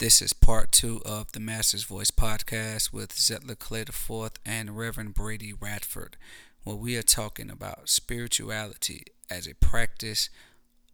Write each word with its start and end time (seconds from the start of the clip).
This 0.00 0.22
is 0.22 0.32
part 0.32 0.72
two 0.72 1.02
of 1.04 1.30
the 1.32 1.40
Master's 1.40 1.84
Voice 1.84 2.10
podcast 2.10 2.90
with 2.90 3.12
Zettler 3.12 3.58
Clay 3.58 3.82
IV 3.82 4.30
and 4.46 4.74
Reverend 4.74 5.12
Brady 5.12 5.52
Radford, 5.52 6.16
where 6.64 6.74
we 6.74 6.96
are 6.96 7.02
talking 7.02 7.50
about 7.50 7.90
spirituality 7.90 9.04
as 9.28 9.46
a 9.46 9.54
practice 9.56 10.30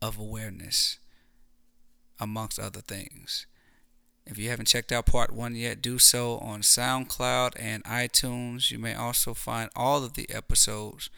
of 0.02 0.18
awareness, 0.18 0.98
amongst 2.18 2.58
other 2.58 2.80
things. 2.80 3.46
If 4.26 4.38
you 4.38 4.50
haven't 4.50 4.66
checked 4.66 4.90
out 4.90 5.06
part 5.06 5.32
one 5.32 5.54
yet, 5.54 5.80
do 5.80 6.00
so 6.00 6.38
on 6.38 6.62
SoundCloud 6.62 7.52
and 7.60 7.84
iTunes. 7.84 8.72
You 8.72 8.80
may 8.80 8.94
also 8.94 9.34
find 9.34 9.70
all 9.76 10.02
of 10.02 10.14
the 10.14 10.28
episodes 10.30 11.10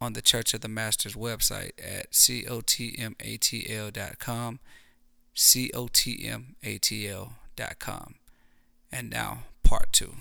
on 0.00 0.14
the 0.14 0.22
Church 0.22 0.54
of 0.54 0.62
the 0.62 0.68
Masters 0.68 1.14
website 1.14 1.72
at 1.78 2.12
cotmatl.com 2.12 3.20
cotmatl.com. 5.40 7.24
And 8.92 9.08
now, 9.08 9.44
part 9.62 9.92
two. 9.92 10.16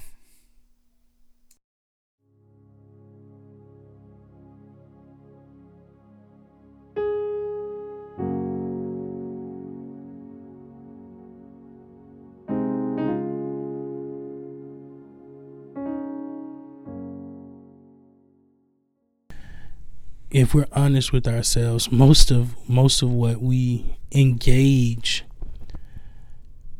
if 20.31 20.53
we're 20.53 20.67
honest 20.73 21.11
with 21.11 21.27
ourselves, 21.27 21.91
most 21.91 22.29
of 22.29 22.55
most 22.69 23.01
of 23.01 23.11
what 23.11 23.41
we 23.41 23.97
engage 24.11 25.25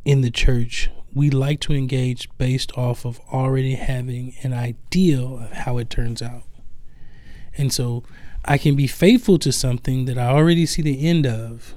in 0.05 0.21
the 0.21 0.31
church, 0.31 0.89
we 1.13 1.29
like 1.29 1.59
to 1.61 1.73
engage 1.73 2.29
based 2.38 2.75
off 2.77 3.05
of 3.05 3.19
already 3.31 3.75
having 3.75 4.36
an 4.44 4.53
ideal 4.53 5.39
of 5.39 5.52
how 5.52 5.77
it 5.77 5.89
turns 5.89 6.21
out. 6.21 6.44
And 7.58 7.73
so 7.73 8.03
I 8.45 8.58
can 8.58 8.75
be 8.75 8.88
faithful 8.88 9.38
to 9.39 9.52
something 9.52 10.05
that 10.05 10.17
I 10.17 10.27
already 10.27 10.66
see 10.66 10.81
the 10.81 11.08
end 11.08 11.27
of. 11.27 11.73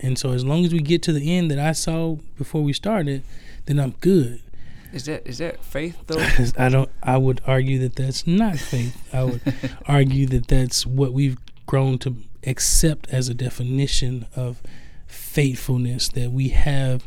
And 0.00 0.18
so 0.18 0.32
as 0.32 0.44
long 0.44 0.64
as 0.64 0.72
we 0.72 0.80
get 0.80 1.02
to 1.02 1.12
the 1.12 1.36
end 1.36 1.50
that 1.50 1.58
I 1.58 1.72
saw 1.72 2.16
before 2.36 2.62
we 2.62 2.72
started, 2.72 3.24
then 3.66 3.80
I'm 3.80 3.92
good. 4.00 4.40
Is 4.92 5.04
that 5.04 5.26
is 5.26 5.38
that 5.38 5.62
faith 5.62 5.98
though? 6.06 6.24
I 6.64 6.70
don't. 6.70 6.88
I 7.02 7.18
would 7.18 7.42
argue 7.46 7.78
that 7.80 7.96
that's 7.96 8.26
not 8.26 8.56
faith. 8.56 8.96
I 9.12 9.24
would 9.24 9.42
argue 9.86 10.26
that 10.28 10.48
that's 10.48 10.86
what 10.86 11.12
we've 11.12 11.36
grown 11.66 11.98
to 11.98 12.16
accept 12.44 13.08
as 13.10 13.28
a 13.28 13.34
definition 13.34 14.26
of 14.34 14.62
faithfulness. 15.06 16.08
That 16.08 16.30
we 16.30 16.48
have, 16.48 17.04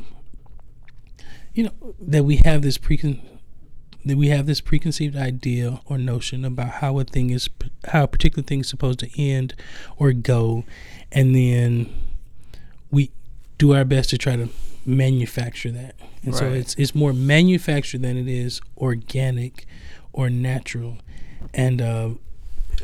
you 1.53 1.65
know, 1.65 1.95
that 1.99 2.23
we 2.23 2.37
have 2.37 2.61
this 2.61 2.77
precon 2.77 3.21
that 4.03 4.17
we 4.17 4.29
have 4.29 4.45
this 4.45 4.61
preconceived 4.61 5.15
idea 5.15 5.79
or 5.85 5.97
notion 5.97 6.43
about 6.43 6.69
how 6.69 6.97
a 6.99 7.03
thing 7.03 7.29
is 7.29 7.49
how 7.89 8.03
a 8.03 8.07
particular 8.07 8.43
thing 8.43 8.61
is 8.61 8.69
supposed 8.69 8.99
to 8.99 9.21
end 9.21 9.53
or 9.97 10.11
go, 10.11 10.65
and 11.11 11.35
then 11.35 11.93
we 12.89 13.11
do 13.57 13.73
our 13.73 13.85
best 13.85 14.09
to 14.09 14.17
try 14.17 14.35
to 14.35 14.49
manufacture 14.85 15.71
that. 15.71 15.95
And 16.23 16.33
right. 16.33 16.39
so 16.39 16.51
it's 16.51 16.75
it's 16.75 16.95
more 16.95 17.13
manufactured 17.13 18.01
than 18.01 18.17
it 18.17 18.27
is 18.27 18.61
organic 18.77 19.65
or 20.13 20.29
natural. 20.29 20.97
And 21.53 21.81
uh, 21.81 22.09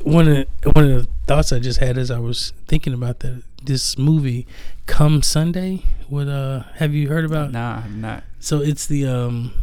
one 0.03 0.27
of 0.27 0.47
the, 0.61 0.71
one 0.71 0.89
of 0.91 1.03
the 1.03 1.09
thoughts 1.25 1.51
I 1.51 1.59
just 1.59 1.79
had 1.79 1.97
as 1.97 2.11
I 2.11 2.19
was 2.19 2.53
thinking 2.67 2.93
about 2.93 3.19
that 3.19 3.43
this 3.63 3.97
movie, 3.97 4.47
Come 4.85 5.21
Sunday. 5.21 5.83
What 6.07 6.27
uh 6.27 6.63
have 6.75 6.93
you 6.93 7.09
heard 7.09 7.25
about? 7.25 7.51
Nah, 7.51 7.81
I'm 7.85 8.01
not. 8.01 8.23
So 8.39 8.61
it's 8.61 8.85
the 8.85 9.05
um, 9.05 9.53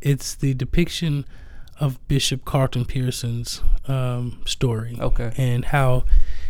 it's 0.00 0.34
the 0.34 0.54
depiction 0.54 1.24
of 1.80 2.06
Bishop 2.08 2.44
Carlton 2.44 2.84
Pearson's 2.84 3.62
um 3.86 4.42
story. 4.46 4.96
Okay. 5.00 5.32
And 5.36 5.66
how 5.66 6.04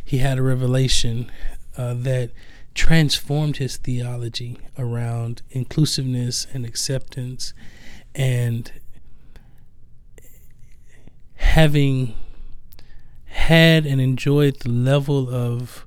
he 0.04 0.18
had 0.18 0.38
a 0.38 0.42
revelation 0.42 1.30
uh, 1.76 1.94
that 1.94 2.30
transformed 2.74 3.58
his 3.58 3.76
theology 3.76 4.58
around 4.78 5.42
inclusiveness 5.50 6.46
and 6.52 6.64
acceptance 6.64 7.52
and 8.14 8.72
having 11.34 12.14
had 13.48 13.86
and 13.86 14.00
enjoyed 14.00 14.60
the 14.60 14.68
level 14.68 15.28
of 15.34 15.86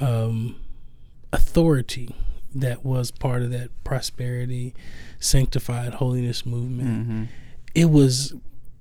um, 0.00 0.56
authority 1.32 2.14
that 2.54 2.84
was 2.84 3.10
part 3.12 3.42
of 3.42 3.50
that 3.50 3.70
prosperity, 3.84 4.74
sanctified 5.20 5.94
holiness 5.94 6.44
movement. 6.44 6.88
Mm-hmm. 6.88 7.24
It 7.74 7.90
was 7.90 8.34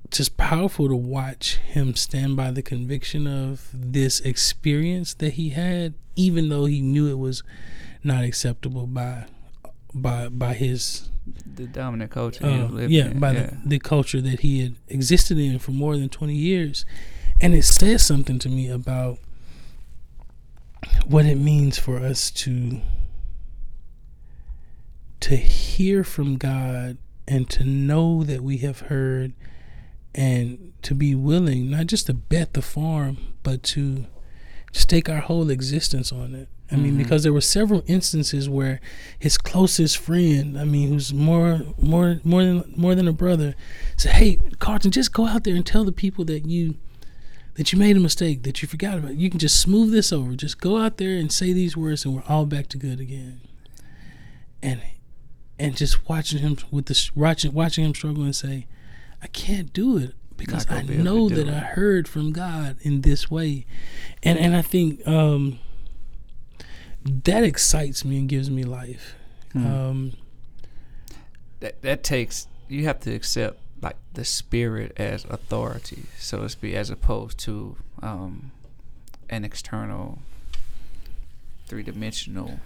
just 0.09 0.37
powerful 0.37 0.87
to 0.87 0.95
watch 0.95 1.57
him 1.57 1.95
stand 1.95 2.35
by 2.35 2.51
the 2.51 2.61
conviction 2.61 3.27
of 3.27 3.69
this 3.73 4.19
experience 4.21 5.13
that 5.15 5.33
he 5.33 5.49
had, 5.49 5.93
even 6.15 6.49
though 6.49 6.65
he 6.65 6.81
knew 6.81 7.07
it 7.09 7.17
was 7.17 7.43
not 8.03 8.23
acceptable 8.23 8.87
by 8.87 9.25
by 9.93 10.29
by 10.29 10.53
his 10.53 11.09
the 11.55 11.65
dominant 11.67 12.11
culture. 12.11 12.45
Uh, 12.45 12.87
yeah, 12.87 13.05
in. 13.05 13.19
by 13.19 13.31
yeah. 13.31 13.49
The, 13.63 13.69
the 13.69 13.79
culture 13.79 14.21
that 14.21 14.41
he 14.41 14.61
had 14.61 14.75
existed 14.87 15.37
in 15.37 15.59
for 15.59 15.71
more 15.71 15.97
than 15.97 16.09
twenty 16.09 16.35
years, 16.35 16.85
and 17.43 17.53
it 17.53 17.63
says 17.63 18.01
something 18.01 18.39
to 18.39 18.47
me 18.47 18.69
about 18.69 19.19
what 21.05 21.25
it 21.25 21.35
means 21.35 21.77
for 21.77 21.97
us 21.97 22.31
to 22.31 22.79
to 25.19 25.35
hear 25.35 26.05
from 26.05 26.37
God 26.37 26.97
and 27.27 27.49
to 27.49 27.65
know 27.65 28.23
that 28.23 28.41
we 28.41 28.57
have 28.59 28.81
heard 28.81 29.33
and 30.15 30.71
to 30.83 30.95
be 30.95 31.13
willing 31.15 31.69
not 31.69 31.87
just 31.87 32.05
to 32.05 32.13
bet 32.13 32.53
the 32.53 32.61
farm, 32.61 33.17
but 33.41 33.61
to 33.63 34.05
stake 34.71 35.09
our 35.09 35.19
whole 35.19 35.49
existence 35.49 36.13
on 36.13 36.35
it. 36.35 36.47
I 36.71 36.75
mean, 36.75 36.93
mm-hmm. 36.93 36.97
because 36.99 37.23
there 37.23 37.33
were 37.33 37.41
several 37.41 37.83
instances 37.87 38.49
where 38.49 38.79
his 39.19 39.37
closest 39.37 39.97
friend, 39.97 40.57
I 40.57 40.63
mean, 40.63 40.89
who's 40.89 41.13
more, 41.13 41.61
more, 41.77 42.21
more 42.23 42.43
than 42.43 42.73
more 42.77 42.95
than 42.95 43.07
a 43.07 43.13
brother, 43.13 43.53
said, 43.97 44.13
"Hey, 44.13 44.39
Carlton, 44.59 44.91
just 44.91 45.11
go 45.11 45.27
out 45.27 45.43
there 45.43 45.55
and 45.55 45.65
tell 45.65 45.83
the 45.83 45.91
people 45.91 46.23
that 46.25 46.45
you 46.45 46.75
that 47.55 47.71
you 47.71 47.79
made 47.79 47.95
a 47.95 47.99
mistake, 47.99 48.43
that 48.43 48.61
you 48.61 48.67
forgot 48.67 48.97
about. 48.97 49.15
You 49.15 49.29
can 49.29 49.39
just 49.39 49.59
smooth 49.59 49.91
this 49.91 50.11
over. 50.11 50.35
Just 50.35 50.59
go 50.59 50.77
out 50.77 50.97
there 50.97 51.17
and 51.17 51.31
say 51.31 51.53
these 51.53 51.77
words, 51.77 52.05
and 52.05 52.15
we're 52.15 52.23
all 52.27 52.45
back 52.45 52.67
to 52.69 52.77
good 52.77 52.99
again." 52.99 53.41
And 54.61 54.81
and 55.59 55.75
just 55.77 56.09
watching 56.09 56.39
him 56.39 56.57
with 56.71 56.87
the 56.87 57.11
watching 57.15 57.53
watching 57.53 57.85
him 57.85 57.93
struggle 57.93 58.23
and 58.23 58.35
say, 58.35 58.67
I 59.21 59.27
can't 59.27 59.71
do 59.71 59.97
it 59.97 60.13
because 60.35 60.69
I 60.69 60.83
be 60.83 60.97
know 60.97 61.29
that 61.29 61.47
it. 61.47 61.53
I 61.53 61.59
heard 61.59 62.07
from 62.07 62.33
God 62.33 62.75
in 62.81 63.01
this 63.01 63.31
way, 63.31 63.65
and 64.21 64.37
and 64.37 64.55
I 64.55 64.61
think 64.61 65.07
um, 65.07 65.59
that 67.05 67.43
excites 67.43 68.03
me 68.03 68.17
and 68.17 68.27
gives 68.27 68.49
me 68.49 68.63
life. 68.63 69.15
Hmm. 69.53 69.65
Um, 69.65 70.13
that 71.61 71.81
that 71.83 72.03
takes 72.03 72.47
you 72.67 72.83
have 72.85 72.99
to 73.01 73.13
accept 73.13 73.59
like 73.83 73.97
the 74.13 74.23
spirit 74.23 74.93
as 74.97 75.25
authority, 75.25 76.03
so 76.17 76.41
to 76.41 76.49
speak, 76.49 76.73
as 76.73 76.89
opposed 76.89 77.37
to 77.39 77.75
um, 78.01 78.51
an 79.29 79.43
external 79.43 80.19
three 81.67 81.83
dimensional 81.83 82.59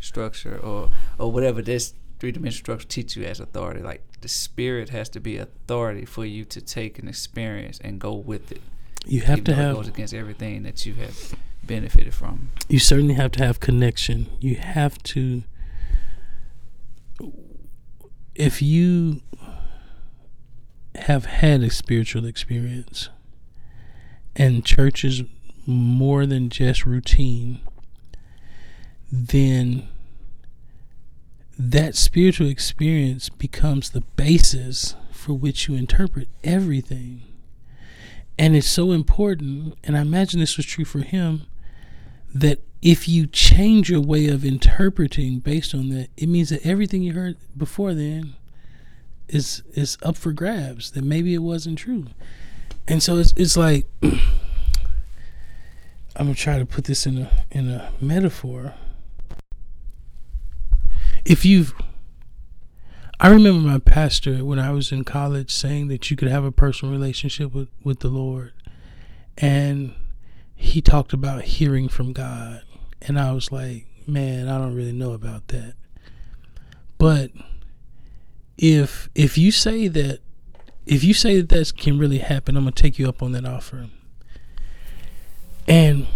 structure 0.00 0.58
or 0.58 0.90
or 1.18 1.32
whatever 1.32 1.62
this 1.62 1.94
three 2.20 2.32
dimensional 2.32 2.62
structure 2.64 2.86
teach 2.86 3.16
you 3.16 3.24
as 3.24 3.40
authority. 3.40 3.80
Like 3.80 4.02
the 4.20 4.28
spirit 4.28 4.90
has 4.90 5.08
to 5.10 5.20
be 5.20 5.38
authority 5.38 6.04
for 6.04 6.26
you 6.26 6.44
to 6.44 6.60
take 6.60 6.98
an 6.98 7.08
experience 7.08 7.80
and 7.82 7.98
go 7.98 8.12
with 8.12 8.52
it. 8.52 8.60
You 9.06 9.22
have 9.22 9.44
to 9.44 9.54
have 9.54 9.70
it 9.70 9.74
goes 9.74 9.88
against 9.88 10.12
everything 10.12 10.64
that 10.64 10.84
you 10.84 10.94
have 10.94 11.34
benefited 11.64 12.12
from. 12.12 12.50
You 12.68 12.78
certainly 12.78 13.14
have 13.14 13.32
to 13.32 13.44
have 13.44 13.60
connection. 13.60 14.28
You 14.40 14.56
have 14.56 15.02
to 15.14 15.44
if 18.34 18.62
you 18.62 19.22
have 20.94 21.26
had 21.26 21.62
a 21.62 21.70
spiritual 21.70 22.24
experience 22.24 23.08
and 24.38 24.64
church 24.64 25.04
is 25.04 25.22
more 25.66 26.24
than 26.24 26.48
just 26.48 26.86
routine, 26.86 27.60
then 29.10 29.88
that 31.58 31.96
spiritual 31.96 32.48
experience 32.48 33.28
becomes 33.28 33.90
the 33.90 34.02
basis 34.16 34.94
for 35.10 35.34
which 35.34 35.66
you 35.68 35.74
interpret 35.74 36.28
everything. 36.44 37.22
And 38.38 38.54
it's 38.54 38.68
so 38.68 38.92
important, 38.92 39.76
and 39.82 39.96
I 39.96 40.00
imagine 40.02 40.38
this 40.38 40.56
was 40.56 40.66
true 40.66 40.84
for 40.84 41.00
him, 41.00 41.42
that 42.32 42.60
if 42.80 43.08
you 43.08 43.26
change 43.26 43.90
your 43.90 44.00
way 44.00 44.28
of 44.28 44.44
interpreting 44.44 45.40
based 45.40 45.74
on 45.74 45.88
that, 45.88 46.10
it 46.16 46.28
means 46.28 46.50
that 46.50 46.64
everything 46.64 47.02
you 47.02 47.14
heard 47.14 47.36
before 47.56 47.92
then 47.94 48.34
is 49.28 49.62
is 49.74 49.98
up 50.02 50.16
for 50.16 50.32
grabs. 50.32 50.92
That 50.92 51.04
maybe 51.04 51.34
it 51.34 51.38
wasn't 51.38 51.78
true. 51.78 52.06
And 52.86 53.02
so 53.02 53.16
it's 53.18 53.32
it's 53.36 53.56
like 53.56 53.86
I'm 54.02 54.20
gonna 56.16 56.34
try 56.34 56.58
to 56.58 56.66
put 56.66 56.84
this 56.84 57.06
in 57.06 57.18
a 57.18 57.30
in 57.50 57.68
a 57.70 57.92
metaphor 58.00 58.74
if 61.24 61.44
you've 61.44 61.74
I 63.20 63.28
remember 63.30 63.68
my 63.68 63.78
pastor 63.78 64.44
when 64.44 64.58
I 64.58 64.70
was 64.70 64.92
in 64.92 65.04
college 65.04 65.50
saying 65.50 65.88
that 65.88 66.10
you 66.10 66.16
could 66.16 66.28
have 66.28 66.44
a 66.44 66.52
personal 66.52 66.92
relationship 66.92 67.52
with, 67.52 67.68
with 67.82 67.98
the 67.98 68.08
Lord. 68.08 68.52
And 69.36 69.94
he 70.54 70.80
talked 70.80 71.12
about 71.12 71.42
hearing 71.42 71.88
from 71.88 72.12
God. 72.12 72.62
And 73.02 73.18
I 73.18 73.32
was 73.32 73.50
like, 73.50 73.86
man, 74.06 74.48
I 74.48 74.56
don't 74.56 74.74
really 74.74 74.92
know 74.92 75.14
about 75.14 75.48
that. 75.48 75.74
But 76.96 77.32
if 78.58 79.08
if 79.14 79.38
you 79.38 79.52
say 79.52 79.88
that 79.88 80.18
if 80.84 81.04
you 81.04 81.14
say 81.14 81.40
that 81.40 81.48
that 81.50 81.76
can 81.76 81.98
really 81.98 82.18
happen, 82.18 82.56
I'm 82.56 82.64
gonna 82.64 82.72
take 82.72 82.98
you 82.98 83.08
up 83.08 83.22
on 83.22 83.32
that 83.32 83.44
offer. 83.44 83.88
And 85.66 86.06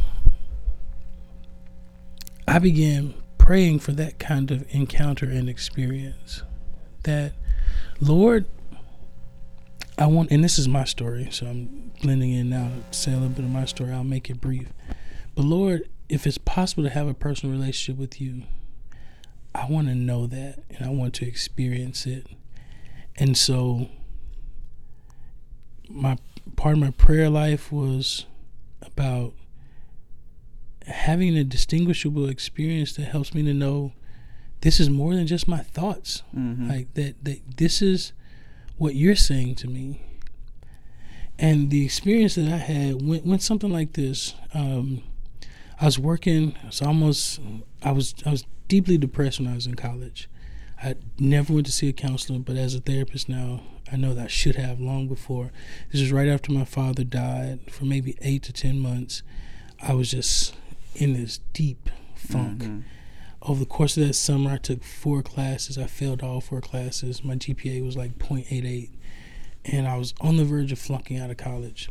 I 2.49 2.59
began 2.59 3.15
praying 3.39 3.81
for 3.81 3.93
that 3.93 4.19
kind 4.19 4.51
of 4.51 4.65
encounter 4.71 5.27
and 5.27 5.49
experience. 5.49 6.43
That, 7.05 7.33
Lord, 8.01 8.47
I 9.99 10.07
want, 10.07 10.31
and 10.31 10.43
this 10.43 10.59
is 10.59 10.69
my 10.69 10.85
story, 10.85 11.29
so 11.31 11.47
I'm 11.47 11.93
blending 12.03 12.33
in 12.33 12.49
now 12.49 12.71
to 12.91 12.97
say 12.97 13.13
a 13.13 13.15
little 13.15 13.29
bit 13.29 13.45
of 13.45 13.51
my 13.51 13.67
story. 13.67 13.93
I'll 13.93 14.05
make 14.05 14.31
it 14.31 14.41
brief. 14.41 14.69
But 15.35 15.45
Lord, 15.45 15.89
if 16.09 16.27
it's 16.27 16.39
possible 16.39 16.83
to 16.85 16.91
have 16.91 17.09
a 17.09 17.15
personal 17.15 17.55
relationship 17.55 18.01
with 18.01 18.21
you, 18.21 18.45
I 19.55 19.67
want 19.67 19.89
to 19.89 19.95
know 19.95 20.27
that 20.27 20.65
and 20.71 20.87
I 20.87 20.91
want 20.91 21.15
to 21.15 21.27
experience 21.27 22.07
it. 22.07 22.27
And 23.17 23.37
so, 23.37 23.89
my 25.89 26.17
part 26.57 26.75
of 26.75 26.81
my 26.81 26.91
prayer 26.91 27.29
life 27.29 27.71
was 27.71 28.27
about 28.81 29.35
having 30.87 31.37
a 31.37 31.45
distinguishable 31.45 32.29
experience 32.29 32.95
that 32.95 33.05
helps 33.05 33.35
me 33.35 33.43
to 33.43 33.55
know 33.55 33.93
this 34.63 34.81
is 34.81 34.89
more 34.89 35.15
than 35.15 35.27
just 35.27 35.47
my 35.47 35.59
thoughts. 35.59 36.23
Mm-hmm. 36.35 36.69
Like 36.69 36.95
that, 36.95 37.25
that 37.25 37.41
this 37.57 37.83
is 37.83 38.13
what 38.79 38.95
you're 38.95 39.17
saying 39.17 39.57
to 39.57 39.69
me. 39.69 40.01
And 41.39 41.71
the 41.71 41.85
experience 41.85 42.37
that 42.37 42.49
I 42.49 42.57
had 42.57 43.03
when, 43.03 43.21
when 43.21 43.39
something 43.41 43.73
like 43.73 43.95
this, 43.95 44.35
um, 44.55 45.03
I 45.81 45.87
was 45.87 45.99
working. 45.99 46.57
I 46.63 46.67
was 46.67 46.81
almost. 46.81 47.41
I 47.85 47.93
was. 47.93 48.15
I 48.25 48.31
was 48.31 48.45
deeply 48.69 48.97
depressed 48.97 49.39
when 49.39 49.49
I 49.49 49.55
was 49.55 49.67
in 49.67 49.75
college. 49.75 50.29
I 50.83 50.97
never 51.19 51.53
went 51.53 51.67
to 51.67 51.73
see 51.73 51.89
a 51.89 51.93
counselor, 51.93 52.39
but 52.39 52.57
as 52.57 52.75
a 52.75 52.81
therapist 52.81 53.29
now, 53.29 53.63
I 53.93 53.97
know 53.97 54.15
that 54.15 54.25
I 54.25 54.29
should 54.29 54.57
have 54.57 54.81
long 54.81 55.07
before. 55.07 55.53
This 55.91 56.01
was 56.01 56.11
right 56.11 56.29
after 56.29 56.51
my 56.51 56.65
father 56.65 57.05
died 57.05 57.61
for 57.71 57.85
maybe 57.85 58.17
eight 58.21 58.43
to 58.45 58.53
ten 58.53 58.81
months. 58.81 59.23
I 59.81 59.95
was 59.95 60.11
just 60.11 60.55
in 60.95 61.15
this 61.15 61.41
deep 61.53 61.91
funk. 62.15 62.63
Mm-hmm. 62.63 62.81
Over 63.43 63.61
the 63.61 63.67
course 63.67 63.97
of 63.97 64.07
that 64.07 64.15
summer, 64.15 64.53
I 64.53 64.57
took 64.57 64.85
four 64.85 65.23
classes. 65.23 65.77
I 65.77 65.87
failed 65.87 66.23
all 66.23 66.41
four 66.41 66.61
classes. 66.61 67.25
My 67.25 67.35
GPA 67.35 67.85
was 67.85 67.97
like 67.97 68.17
0.88, 68.19 68.91
and 69.65 69.89
I 69.89 69.97
was 69.97 70.15
on 70.21 70.37
the 70.37 70.45
verge 70.45 70.71
of 70.71 70.79
flunking 70.79 71.19
out 71.19 71.31
of 71.31 71.37
college. 71.37 71.91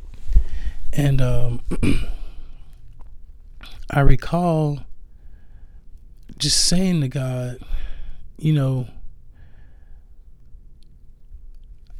And 0.93 1.21
um, 1.21 1.61
I 3.91 3.99
recall 3.99 4.85
just 6.41 6.65
saying 6.65 7.01
to 7.01 7.07
God, 7.07 7.59
you 8.37 8.51
know, 8.51 8.87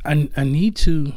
I 0.04 0.30
I 0.36 0.44
need 0.44 0.76
to 0.78 1.14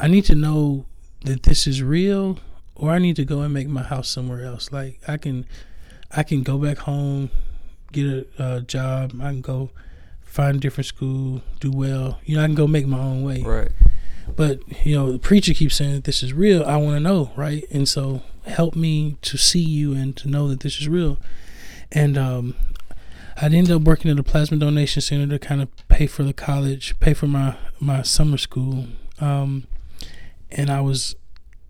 I 0.00 0.08
need 0.08 0.24
to 0.26 0.34
know 0.34 0.86
that 1.24 1.44
this 1.44 1.66
is 1.66 1.82
real 1.82 2.38
or 2.74 2.90
I 2.90 2.98
need 2.98 3.16
to 3.16 3.24
go 3.24 3.40
and 3.40 3.52
make 3.52 3.68
my 3.68 3.82
house 3.82 4.08
somewhere 4.08 4.44
else. 4.44 4.72
Like 4.72 5.00
I 5.08 5.16
can, 5.16 5.46
I 6.14 6.22
can 6.22 6.42
go 6.42 6.58
back 6.58 6.78
home, 6.78 7.30
get 7.92 8.06
a, 8.06 8.26
a 8.38 8.60
job. 8.60 9.12
I 9.20 9.30
can 9.30 9.40
go 9.40 9.70
find 10.22 10.56
a 10.56 10.60
different 10.60 10.86
school, 10.86 11.42
do 11.60 11.70
well. 11.70 12.20
You 12.24 12.36
know, 12.36 12.42
I 12.42 12.46
can 12.46 12.54
go 12.54 12.66
make 12.66 12.86
my 12.86 12.98
own 12.98 13.22
way. 13.22 13.42
Right. 13.42 13.70
But 14.34 14.60
you 14.84 14.94
know, 14.94 15.12
the 15.12 15.18
preacher 15.18 15.54
keeps 15.54 15.76
saying 15.76 15.94
that 15.94 16.04
this 16.04 16.22
is 16.22 16.32
real. 16.32 16.64
I 16.64 16.76
want 16.76 16.96
to 16.96 17.00
know, 17.00 17.32
right? 17.36 17.64
And 17.70 17.88
so, 17.88 18.22
help 18.44 18.76
me 18.76 19.16
to 19.22 19.38
see 19.38 19.60
you 19.60 19.94
and 19.94 20.16
to 20.16 20.28
know 20.28 20.48
that 20.48 20.60
this 20.60 20.80
is 20.80 20.88
real. 20.88 21.18
And 21.92 22.18
um, 22.18 22.54
I 23.40 23.46
ended 23.46 23.70
up 23.70 23.82
working 23.82 24.10
at 24.10 24.18
a 24.18 24.22
plasma 24.22 24.56
donation 24.56 25.02
center 25.02 25.26
to 25.26 25.38
kind 25.38 25.62
of 25.62 25.68
pay 25.88 26.06
for 26.06 26.22
the 26.22 26.32
college, 26.32 26.98
pay 27.00 27.14
for 27.14 27.26
my 27.26 27.56
my 27.80 28.02
summer 28.02 28.38
school. 28.38 28.86
Um, 29.20 29.66
and 30.50 30.70
I 30.70 30.80
was 30.80 31.16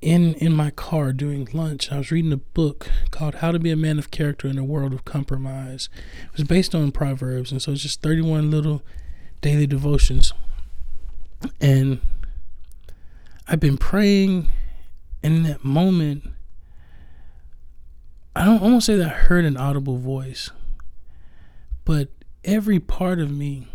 in 0.01 0.35
in 0.35 0.53
my 0.53 0.71
car 0.71 1.13
during 1.13 1.49
lunch, 1.53 1.91
I 1.91 1.99
was 1.99 2.11
reading 2.11 2.33
a 2.33 2.37
book 2.37 2.89
called 3.11 3.37
How 3.37 3.51
to 3.51 3.59
Be 3.59 3.71
a 3.71 3.77
Man 3.77 3.99
of 3.99 4.11
Character 4.11 4.47
in 4.47 4.59
a 4.59 4.65
World 4.65 4.93
of 4.93 5.05
Compromise. 5.05 5.89
It 6.27 6.39
was 6.39 6.47
based 6.47 6.75
on 6.75 6.93
Proverbs, 6.93 7.51
and 7.51 7.61
so 7.61 7.73
it's 7.73 7.83
just 7.83 8.03
31 8.03 8.51
little 8.51 8.83
daily 9.41 9.67
devotions. 9.67 10.33
And 11.61 12.01
I've 13.49 13.61
been 13.61 13.79
praying, 13.79 14.49
and 15.23 15.39
in 15.39 15.43
that 15.45 15.65
moment, 15.65 16.25
I 18.37 18.45
don't 18.45 18.63
I 18.63 18.67
won't 18.67 18.83
say 18.83 18.97
that 18.97 19.07
I 19.07 19.17
heard 19.17 19.47
an 19.47 19.57
audible 19.57 19.97
voice, 19.97 20.51
but 21.87 22.09
every 22.45 22.79
part 22.79 23.19
of 23.19 23.31
me 23.31 23.67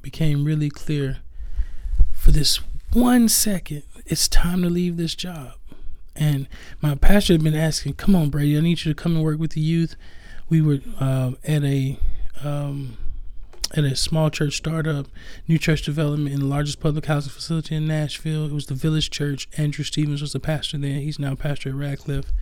became 0.00 0.44
really 0.44 0.70
clear 0.70 1.18
for 2.12 2.30
this 2.30 2.60
one 2.92 3.28
second 3.28 3.82
it's 4.06 4.28
time 4.28 4.62
to 4.62 4.70
leave 4.70 4.96
this 4.96 5.16
job. 5.16 5.54
And 6.14 6.46
my 6.80 6.94
pastor 6.94 7.32
had 7.32 7.42
been 7.42 7.56
asking, 7.56 7.94
"Come 7.94 8.14
on, 8.14 8.30
Brady, 8.30 8.56
I 8.56 8.60
need 8.60 8.84
you 8.84 8.94
to 8.94 9.02
come 9.02 9.16
and 9.16 9.24
work 9.24 9.40
with 9.40 9.52
the 9.52 9.60
youth." 9.60 9.96
We 10.48 10.62
were 10.62 10.78
uh, 11.00 11.32
at 11.44 11.64
a 11.64 11.98
um, 12.44 12.96
at 13.74 13.82
a 13.82 13.96
small 13.96 14.30
church 14.30 14.58
startup, 14.58 15.06
new 15.48 15.58
church 15.58 15.82
development 15.82 16.32
in 16.32 16.40
the 16.40 16.46
largest 16.46 16.78
public 16.78 17.06
housing 17.06 17.32
facility 17.32 17.74
in 17.74 17.88
Nashville. 17.88 18.46
It 18.46 18.52
was 18.52 18.66
the 18.66 18.74
Village 18.74 19.10
Church. 19.10 19.48
Andrew 19.56 19.84
Stevens 19.84 20.20
was 20.20 20.32
the 20.32 20.40
pastor 20.40 20.78
there. 20.78 21.00
He's 21.00 21.18
now 21.18 21.34
pastor 21.34 21.70
at 21.70 21.74
Radcliffe, 21.74 22.32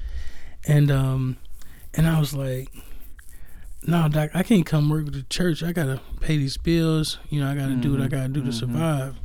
and 0.66 0.90
um, 0.90 1.38
and 1.94 2.06
I 2.06 2.18
was 2.18 2.34
like, 2.34 2.72
"No, 3.86 4.08
doc, 4.08 4.30
I 4.34 4.42
can't 4.42 4.66
come 4.66 4.88
work 4.88 5.04
with 5.04 5.14
the 5.14 5.22
church. 5.24 5.62
I 5.62 5.72
gotta 5.72 6.00
pay 6.20 6.36
these 6.36 6.56
bills. 6.56 7.18
You 7.28 7.40
know, 7.40 7.50
I 7.50 7.54
gotta 7.54 7.72
mm-hmm. 7.72 7.80
do 7.80 7.92
what 7.92 8.00
I 8.00 8.04
mm-hmm. 8.04 8.16
gotta 8.16 8.28
do 8.28 8.40
mm-hmm. 8.40 8.50
to 8.50 8.56
survive." 8.56 9.16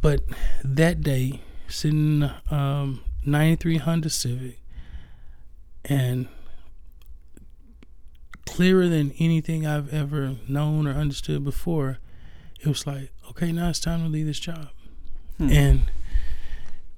But 0.00 0.20
that 0.62 1.00
day, 1.00 1.40
sitting 1.66 2.22
in 2.22 2.30
um, 2.50 3.00
93 3.24 3.78
Honda 3.78 4.10
Civic, 4.10 4.60
and 5.84 6.28
clearer 8.46 8.88
than 8.88 9.12
anything 9.18 9.66
I've 9.66 9.92
ever 9.92 10.36
known 10.48 10.86
or 10.86 10.92
understood 10.92 11.44
before, 11.44 11.98
it 12.60 12.68
was 12.68 12.86
like, 12.86 13.12
okay, 13.30 13.52
now 13.52 13.68
it's 13.70 13.80
time 13.80 14.02
to 14.02 14.08
leave 14.08 14.26
this 14.26 14.38
job. 14.38 14.68
Hmm. 15.38 15.50
And 15.50 15.90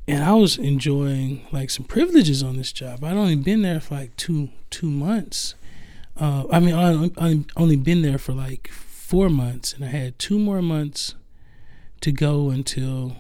and 0.08 0.22
I 0.22 0.34
was 0.34 0.56
enjoying 0.58 1.46
like 1.52 1.70
some 1.70 1.84
privileges 1.84 2.42
on 2.42 2.56
this 2.56 2.72
job. 2.72 3.02
I'd 3.02 3.16
only 3.16 3.36
been 3.36 3.62
there 3.62 3.80
for 3.80 3.94
like 3.96 4.16
two 4.16 4.50
two 4.70 4.90
months. 4.90 5.54
Uh, 6.18 6.44
I 6.50 6.60
mean, 6.60 6.74
I 6.74 7.44
only 7.60 7.76
been 7.76 8.02
there 8.02 8.18
for 8.18 8.32
like 8.32 8.68
four 8.68 9.28
months, 9.28 9.72
and 9.74 9.84
I 9.84 9.88
had 9.88 10.18
two 10.18 10.38
more 10.38 10.62
months 10.62 11.14
to 12.00 12.12
go 12.12 12.50
until 12.50 13.16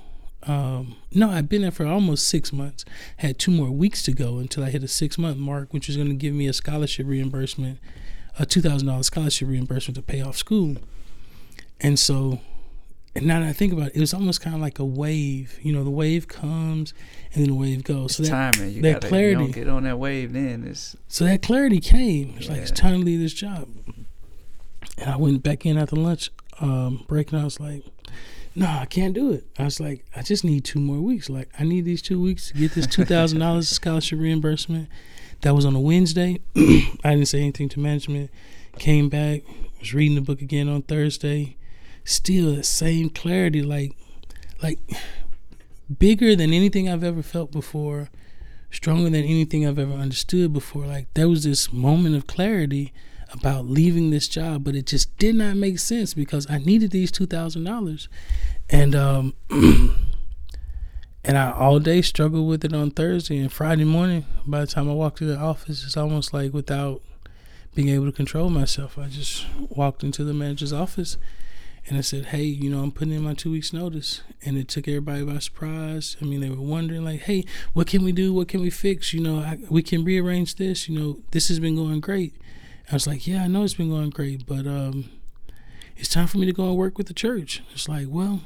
um, 0.46 0.96
no, 1.12 1.30
I've 1.30 1.48
been 1.48 1.62
there 1.62 1.72
for 1.72 1.86
almost 1.86 2.28
six 2.28 2.52
months. 2.52 2.84
Had 3.16 3.38
two 3.38 3.50
more 3.50 3.70
weeks 3.70 4.02
to 4.04 4.12
go 4.12 4.38
until 4.38 4.62
I 4.62 4.70
hit 4.70 4.84
a 4.84 4.88
six 4.88 5.18
month 5.18 5.38
mark, 5.38 5.72
which 5.72 5.88
was 5.88 5.96
going 5.96 6.08
to 6.08 6.14
give 6.14 6.34
me 6.34 6.46
a 6.46 6.52
scholarship 6.52 7.06
reimbursement, 7.06 7.78
a 8.38 8.46
two 8.46 8.60
thousand 8.60 8.86
dollars 8.86 9.08
scholarship 9.08 9.48
reimbursement 9.48 9.96
to 9.96 10.02
pay 10.02 10.20
off 10.22 10.36
school. 10.36 10.76
And 11.80 11.98
so, 11.98 12.40
and 13.16 13.26
now 13.26 13.40
that 13.40 13.48
I 13.48 13.52
think 13.52 13.72
about 13.72 13.88
it, 13.88 13.96
it 13.96 14.00
was 14.00 14.14
almost 14.14 14.40
kind 14.40 14.54
of 14.54 14.62
like 14.62 14.78
a 14.78 14.84
wave. 14.84 15.58
You 15.62 15.72
know, 15.72 15.84
the 15.84 15.90
wave 15.90 16.28
comes 16.28 16.94
and 17.32 17.42
then 17.42 17.50
the 17.50 17.58
wave 17.58 17.84
goes. 17.84 18.18
It's 18.18 18.28
so 18.28 18.34
that, 18.34 18.54
timing. 18.54 18.74
You 18.74 18.82
that 18.82 18.92
gotta, 18.94 19.08
clarity. 19.08 19.30
You 19.32 19.38
don't 19.38 19.50
get 19.50 19.68
on 19.68 19.84
that 19.84 19.98
wave, 19.98 20.32
then 20.32 20.64
it's 20.68 20.96
so 21.08 21.24
that 21.24 21.42
clarity 21.42 21.80
came. 21.80 22.34
It's 22.36 22.46
yeah. 22.46 22.52
like 22.52 22.62
it's 22.62 22.70
time 22.70 23.00
to 23.00 23.04
leave 23.06 23.20
this 23.20 23.34
job. 23.34 23.68
And 24.98 25.10
I 25.10 25.16
went 25.16 25.42
back 25.42 25.66
in 25.66 25.76
after 25.76 25.96
lunch 25.96 26.30
um, 26.60 27.04
break, 27.08 27.32
and 27.32 27.40
I 27.40 27.44
was 27.44 27.60
like 27.60 27.84
no, 28.56 28.66
I 28.66 28.86
can't 28.86 29.12
do 29.12 29.32
it. 29.32 29.44
I 29.58 29.64
was 29.64 29.80
like, 29.80 30.06
I 30.16 30.22
just 30.22 30.42
need 30.42 30.64
two 30.64 30.80
more 30.80 30.98
weeks. 30.98 31.28
Like, 31.28 31.50
I 31.58 31.64
need 31.64 31.84
these 31.84 32.00
two 32.00 32.18
weeks 32.18 32.48
to 32.48 32.54
get 32.54 32.72
this 32.72 32.86
two 32.86 33.04
thousand 33.04 33.38
dollars 33.38 33.68
scholarship 33.80 34.18
reimbursement. 34.18 34.88
That 35.42 35.54
was 35.54 35.66
on 35.66 35.76
a 35.76 35.80
Wednesday. 35.80 36.40
I 36.56 37.10
didn't 37.10 37.26
say 37.26 37.40
anything 37.40 37.68
to 37.68 37.80
management. 37.80 38.30
Came 38.78 39.10
back, 39.10 39.42
was 39.78 39.92
reading 39.92 40.14
the 40.14 40.22
book 40.22 40.40
again 40.40 40.68
on 40.68 40.82
Thursday. 40.82 41.55
Still 42.06 42.54
the 42.54 42.62
same 42.62 43.10
clarity, 43.10 43.62
like, 43.62 43.92
like 44.62 44.78
bigger 45.98 46.36
than 46.36 46.52
anything 46.52 46.88
I've 46.88 47.04
ever 47.04 47.22
felt 47.22 47.50
before, 47.50 48.10
stronger 48.70 49.10
than 49.10 49.24
anything 49.24 49.66
I've 49.66 49.78
ever 49.78 49.92
understood 49.92 50.52
before. 50.52 50.86
Like 50.86 51.12
there 51.14 51.28
was 51.28 51.42
this 51.44 51.72
moment 51.72 52.14
of 52.14 52.28
clarity 52.28 52.92
about 53.32 53.66
leaving 53.66 54.10
this 54.10 54.28
job, 54.28 54.62
but 54.62 54.76
it 54.76 54.86
just 54.86 55.16
did 55.18 55.34
not 55.34 55.56
make 55.56 55.80
sense 55.80 56.14
because 56.14 56.48
I 56.48 56.58
needed 56.58 56.92
these 56.92 57.10
two 57.10 57.26
thousand 57.26 57.64
dollars, 57.64 58.08
and 58.70 58.94
um, 58.94 59.34
and 59.50 61.36
I 61.36 61.50
all 61.50 61.80
day 61.80 62.02
struggled 62.02 62.48
with 62.48 62.64
it 62.64 62.72
on 62.72 62.92
Thursday 62.92 63.38
and 63.38 63.52
Friday 63.52 63.84
morning. 63.84 64.26
By 64.46 64.60
the 64.60 64.66
time 64.68 64.88
I 64.88 64.94
walked 64.94 65.18
to 65.18 65.24
the 65.24 65.38
office, 65.38 65.84
it's 65.84 65.96
almost 65.96 66.32
like 66.32 66.52
without 66.52 67.02
being 67.74 67.88
able 67.88 68.06
to 68.06 68.12
control 68.12 68.48
myself. 68.48 68.96
I 68.96 69.08
just 69.08 69.44
walked 69.58 70.02
into 70.02 70.24
the 70.24 70.32
manager's 70.32 70.72
office 70.72 71.18
and 71.88 71.96
I 71.96 72.00
said, 72.00 72.26
"Hey, 72.26 72.42
you 72.42 72.68
know, 72.68 72.82
I'm 72.82 72.90
putting 72.90 73.14
in 73.14 73.22
my 73.22 73.34
two 73.34 73.52
weeks 73.52 73.72
notice," 73.72 74.22
and 74.44 74.56
it 74.56 74.68
took 74.68 74.88
everybody 74.88 75.22
by 75.22 75.38
surprise. 75.38 76.16
I 76.20 76.24
mean, 76.24 76.40
they 76.40 76.50
were 76.50 76.56
wondering, 76.56 77.04
like, 77.04 77.20
"Hey, 77.22 77.44
what 77.74 77.86
can 77.86 78.02
we 78.02 78.12
do? 78.12 78.32
What 78.32 78.48
can 78.48 78.60
we 78.60 78.70
fix? 78.70 79.12
You 79.14 79.20
know, 79.20 79.38
I, 79.38 79.58
we 79.70 79.82
can 79.82 80.04
rearrange 80.04 80.56
this. 80.56 80.88
You 80.88 80.98
know, 80.98 81.18
this 81.30 81.48
has 81.48 81.60
been 81.60 81.76
going 81.76 82.00
great." 82.00 82.34
I 82.90 82.94
was 82.94 83.06
like, 83.06 83.26
"Yeah, 83.26 83.44
I 83.44 83.46
know 83.48 83.62
it's 83.62 83.74
been 83.74 83.90
going 83.90 84.10
great, 84.10 84.46
but 84.46 84.66
um, 84.66 85.10
it's 85.96 86.08
time 86.08 86.26
for 86.26 86.38
me 86.38 86.46
to 86.46 86.52
go 86.52 86.68
and 86.68 86.76
work 86.76 86.98
with 86.98 87.06
the 87.06 87.14
church." 87.14 87.62
It's 87.72 87.88
like, 87.88 88.06
well, 88.08 88.40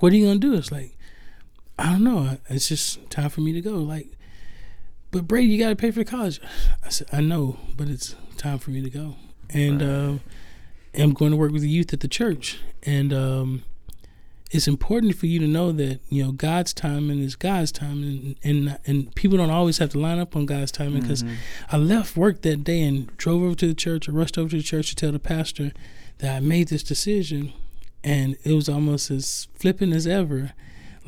what 0.00 0.12
are 0.12 0.16
you 0.16 0.26
gonna 0.26 0.40
do? 0.40 0.54
It's 0.54 0.72
like, 0.72 0.96
I 1.78 1.92
don't 1.92 2.04
know. 2.04 2.38
It's 2.48 2.68
just 2.68 3.08
time 3.10 3.30
for 3.30 3.40
me 3.40 3.52
to 3.52 3.60
go. 3.60 3.76
Like, 3.76 4.08
but 5.12 5.28
Brady, 5.28 5.48
you 5.48 5.62
got 5.62 5.70
to 5.70 5.76
pay 5.76 5.90
for 5.90 6.04
college. 6.04 6.40
I 6.84 6.88
said, 6.88 7.08
I 7.12 7.20
know, 7.20 7.58
but 7.76 7.88
it's 7.88 8.14
time 8.36 8.58
for 8.58 8.70
me 8.70 8.82
to 8.82 8.90
go. 8.90 9.14
And. 9.50 9.80
Right. 9.80 9.88
Uh, 9.88 10.18
am 10.94 11.12
going 11.12 11.30
to 11.30 11.36
work 11.36 11.52
with 11.52 11.62
the 11.62 11.68
youth 11.68 11.92
at 11.92 12.00
the 12.00 12.08
church. 12.08 12.60
And 12.82 13.12
um, 13.12 13.62
it's 14.50 14.66
important 14.66 15.14
for 15.14 15.26
you 15.26 15.38
to 15.38 15.46
know 15.46 15.70
that 15.72 16.00
you 16.08 16.24
know 16.24 16.32
God's 16.32 16.74
timing 16.74 17.20
is 17.20 17.36
God's 17.36 17.70
timing, 17.70 18.36
and 18.42 18.68
and, 18.68 18.78
and 18.84 19.14
people 19.14 19.38
don't 19.38 19.50
always 19.50 19.78
have 19.78 19.90
to 19.90 19.98
line 19.98 20.18
up 20.18 20.34
on 20.34 20.46
God's 20.46 20.72
timing. 20.72 21.02
Because 21.02 21.22
mm-hmm. 21.22 21.34
I 21.70 21.76
left 21.76 22.16
work 22.16 22.42
that 22.42 22.64
day 22.64 22.82
and 22.82 23.16
drove 23.16 23.42
over 23.42 23.54
to 23.54 23.68
the 23.68 23.74
church, 23.74 24.08
or 24.08 24.12
rushed 24.12 24.38
over 24.38 24.50
to 24.50 24.56
the 24.56 24.62
church 24.62 24.90
to 24.90 24.96
tell 24.96 25.12
the 25.12 25.20
pastor 25.20 25.72
that 26.18 26.36
I 26.36 26.40
made 26.40 26.68
this 26.68 26.82
decision, 26.82 27.52
and 28.02 28.36
it 28.44 28.52
was 28.52 28.68
almost 28.68 29.10
as 29.10 29.46
flippant 29.54 29.92
as 29.92 30.06
ever. 30.06 30.52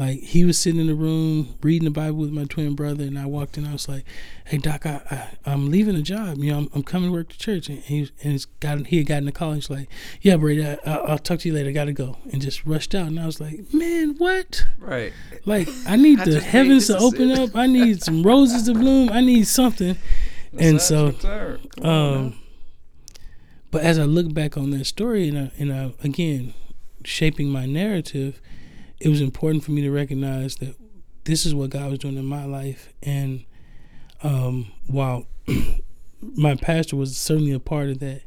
Like 0.03 0.19
he 0.19 0.45
was 0.45 0.59
sitting 0.59 0.81
in 0.81 0.89
the 0.89 0.97
room 0.97 1.55
reading 1.63 1.85
the 1.85 1.93
Bible 1.93 2.19
with 2.19 2.33
my 2.33 2.43
twin 2.43 2.75
brother, 2.75 3.05
and 3.05 3.17
I 3.17 3.25
walked 3.25 3.57
in. 3.57 3.65
I 3.65 3.73
was 3.73 3.89
like, 3.89 4.05
"Hey 4.47 4.59
Doc, 4.59 4.85
I, 4.85 5.31
I 5.47 5.53
am 5.53 5.71
leaving 5.71 5.95
the 5.95 6.03
job. 6.03 6.39
You 6.39 6.51
know, 6.51 6.59
I'm, 6.59 6.69
I'm 6.75 6.83
coming 6.83 7.11
to 7.11 7.13
work 7.13 7.29
to 7.29 7.39
church." 7.39 7.69
And 7.69 7.79
he 7.79 8.11
and 8.21 8.33
he's 8.33 8.47
got 8.47 8.85
he 8.89 8.99
had 8.99 9.07
gotten 9.07 9.27
to 9.27 9.33
college. 9.33 9.71
Like, 9.71 9.89
"Yeah, 10.21 10.39
Brady, 10.39 10.67
I, 10.67 11.13
will 11.13 11.19
talk 11.19 11.39
to 11.39 11.49
you 11.49 11.55
later. 11.55 11.69
I 11.69 11.73
gotta 11.73 11.93
go." 11.93 12.17
And 12.33 12.43
just 12.43 12.67
rushed 12.67 12.97
out. 12.97 13.07
And 13.07 13.21
I 13.21 13.27
was 13.27 13.41
like, 13.41 13.73
"Man, 13.73 14.17
what? 14.19 14.67
Right? 14.81 15.13
Like, 15.45 15.69
I 15.87 15.95
need 15.95 16.19
I 16.23 16.25
the 16.25 16.41
heavens 16.41 16.89
to 16.89 16.99
open 16.99 17.31
up. 17.31 17.55
I 17.55 17.69
need 17.69 18.03
some 18.03 18.25
roses 18.25 18.65
to 18.65 18.75
bloom. 18.75 19.09
I 19.09 19.21
need 19.21 19.47
something." 19.47 19.97
and 20.59 20.81
so, 20.81 21.15
um, 21.81 22.35
but 23.71 23.83
as 23.85 24.01
I 24.01 24.05
look 24.05 24.35
back 24.35 24.57
on 24.57 24.71
that 24.71 24.87
story, 24.87 25.29
and 25.29 25.39
I, 25.39 25.53
and 25.61 25.73
I, 25.73 25.95
again 26.03 26.55
shaping 27.05 27.49
my 27.49 27.67
narrative 27.67 28.41
it 29.03 29.09
was 29.09 29.21
important 29.21 29.65
for 29.65 29.73
me 29.73 29.83
to 29.83 29.91
recognize 29.91 30.57
that 30.57 30.77
this 31.25 31.45
is 31.45 31.55
what 31.55 31.71
God 31.71 31.91
was 31.91 31.99
doing 31.99 32.17
in 32.17 32.25
my 32.25 32.45
life. 32.45 32.93
And 33.03 33.45
um, 34.23 34.71
while 34.87 35.27
my 36.21 36.55
pastor 36.55 36.95
was 36.95 37.17
certainly 37.17 37.53
a 37.53 37.59
part 37.59 37.89
of 37.89 37.99
that, 37.99 38.23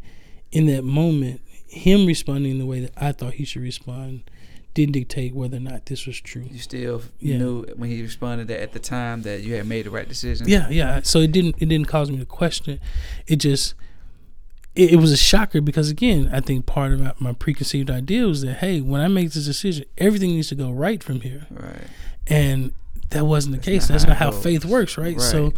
in 0.51 0.65
that 0.65 0.84
moment, 0.84 1.39
him 1.67 2.05
responding 2.05 2.60
the 2.60 2.65
way 2.65 2.82
that 2.82 2.91
I 2.98 3.13
thought 3.13 3.36
he 3.36 3.46
should 3.46 3.62
respond 3.62 4.29
didn't 4.74 4.91
dictate 4.91 5.34
whether 5.34 5.55
or 5.55 5.62
not 5.62 5.86
this 5.86 6.05
was 6.05 6.20
true. 6.20 6.46
You 6.51 6.60
still 6.60 7.01
yeah. 7.20 7.38
knew 7.38 7.63
when 7.77 7.89
he 7.89 8.01
responded 8.01 8.50
that 8.50 8.62
at 8.62 8.74
the 8.74 8.79
time 8.79 9.22
that 9.22 9.44
you 9.44 9.55
had 9.55 9.65
made 9.65 9.86
the 9.86 9.91
right 9.91 10.08
decision. 10.08 10.50
Yeah, 10.50 10.67
yeah. 10.67 11.00
So 11.03 11.20
it 11.20 11.32
didn't 11.32 11.55
it 11.60 11.67
didn't 11.67 11.88
cause 11.88 12.12
me 12.12 12.17
to 12.17 12.25
question. 12.25 12.82
It 13.27 13.38
just 13.38 13.75
it, 14.75 14.94
it, 14.94 14.96
was 14.98 15.12
a 15.12 15.17
shocker 15.17 15.62
because 15.62 15.89
again, 15.89 16.29
I 16.32 16.41
think 16.41 16.65
part 16.65 16.91
of 16.91 17.22
my, 17.22 17.34
preconceived 17.34 17.89
idea 17.89 18.25
was 18.25 18.41
that 18.41 18.55
hey, 18.55 18.82
when 18.82 19.01
I 19.01 19.08
make 19.08 19.32
this 19.32 19.46
decision, 19.46 19.86
everything 19.98 20.32
needs 20.32 20.50
to 20.50 20.55
go 20.55 20.72
right 20.72 21.01
from 21.01 21.22
here. 21.22 21.48
Right. 21.50 21.88
And 22.27 22.74
that 23.12 23.25
wasn't 23.25 23.53
the 23.53 23.58
That's 23.58 23.67
case. 23.67 23.89
Not 23.89 23.94
That's 23.94 24.08
not 24.08 24.17
how 24.17 24.32
faith 24.32 24.65
works, 24.65 24.98
right? 24.98 25.15
right. 25.15 25.22
So, 25.22 25.53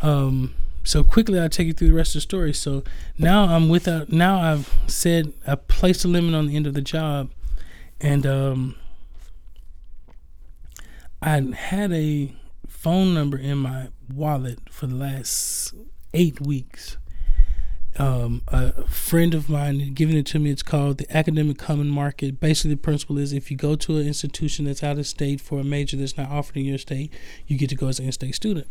um, 0.00 0.54
so 0.84 1.04
quickly 1.04 1.38
I'll 1.38 1.48
take 1.48 1.66
you 1.66 1.72
through 1.72 1.88
the 1.88 1.94
rest 1.94 2.10
of 2.10 2.14
the 2.14 2.20
story. 2.22 2.52
So 2.52 2.82
now 3.18 3.44
I'm 3.44 3.68
without. 3.68 4.10
Now 4.10 4.40
I've 4.40 4.72
said 4.86 5.32
I 5.46 5.54
placed 5.56 6.04
a 6.04 6.08
limit 6.08 6.34
on 6.34 6.46
the 6.46 6.56
end 6.56 6.66
of 6.66 6.74
the 6.74 6.80
job, 6.80 7.30
and 8.00 8.26
um, 8.26 8.76
I 11.20 11.40
had 11.40 11.92
a 11.92 12.34
phone 12.66 13.14
number 13.14 13.36
in 13.36 13.58
my 13.58 13.88
wallet 14.12 14.58
for 14.70 14.86
the 14.86 14.96
last 14.96 15.74
eight 16.14 16.40
weeks 16.40 16.96
um, 17.98 18.42
a 18.48 18.84
friend 18.84 19.34
of 19.34 19.48
mine 19.48 19.92
giving 19.94 20.16
it 20.16 20.26
to 20.26 20.38
me. 20.38 20.50
It's 20.50 20.62
called 20.62 20.98
the 20.98 21.16
Academic 21.16 21.58
Common 21.58 21.88
Market. 21.88 22.40
Basically, 22.40 22.70
the 22.70 22.80
principle 22.80 23.18
is 23.18 23.32
if 23.32 23.50
you 23.50 23.56
go 23.56 23.74
to 23.76 23.98
an 23.98 24.06
institution 24.06 24.64
that's 24.64 24.82
out 24.82 24.98
of 24.98 25.06
state 25.06 25.40
for 25.40 25.60
a 25.60 25.64
major 25.64 25.96
that's 25.96 26.16
not 26.16 26.30
offered 26.30 26.56
in 26.56 26.64
your 26.64 26.78
state, 26.78 27.12
you 27.46 27.58
get 27.58 27.68
to 27.70 27.76
go 27.76 27.88
as 27.88 27.98
an 27.98 28.06
in-state 28.06 28.34
student. 28.34 28.66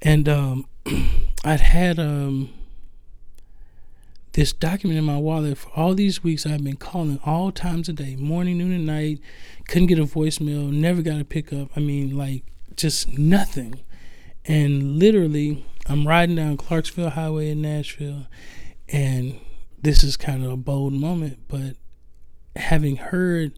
And 0.00 0.28
um, 0.28 0.66
I'd 1.44 1.60
had 1.60 1.98
um, 1.98 2.50
this 4.32 4.52
document 4.52 4.98
in 4.98 5.04
my 5.04 5.18
wallet 5.18 5.58
for 5.58 5.70
all 5.76 5.94
these 5.94 6.22
weeks. 6.22 6.46
I've 6.46 6.64
been 6.64 6.76
calling 6.76 7.20
all 7.26 7.52
times 7.52 7.88
a 7.88 7.92
day, 7.92 8.16
morning, 8.16 8.58
noon, 8.58 8.72
and 8.72 8.86
night. 8.86 9.20
Couldn't 9.68 9.88
get 9.88 9.98
a 9.98 10.04
voicemail. 10.04 10.72
Never 10.72 11.02
got 11.02 11.20
a 11.20 11.24
pickup. 11.24 11.70
I 11.76 11.80
mean, 11.80 12.16
like 12.16 12.44
just 12.76 13.18
nothing. 13.18 13.80
And 14.44 14.98
literally, 14.98 15.66
I'm 15.86 16.06
riding 16.06 16.36
down 16.36 16.56
Clarksville 16.56 17.10
Highway 17.10 17.50
in 17.50 17.62
Nashville, 17.62 18.26
and 18.88 19.38
this 19.80 20.02
is 20.02 20.16
kind 20.16 20.44
of 20.44 20.52
a 20.52 20.56
bold 20.56 20.92
moment, 20.92 21.40
but 21.48 21.76
having 22.56 22.96
heard 22.96 23.52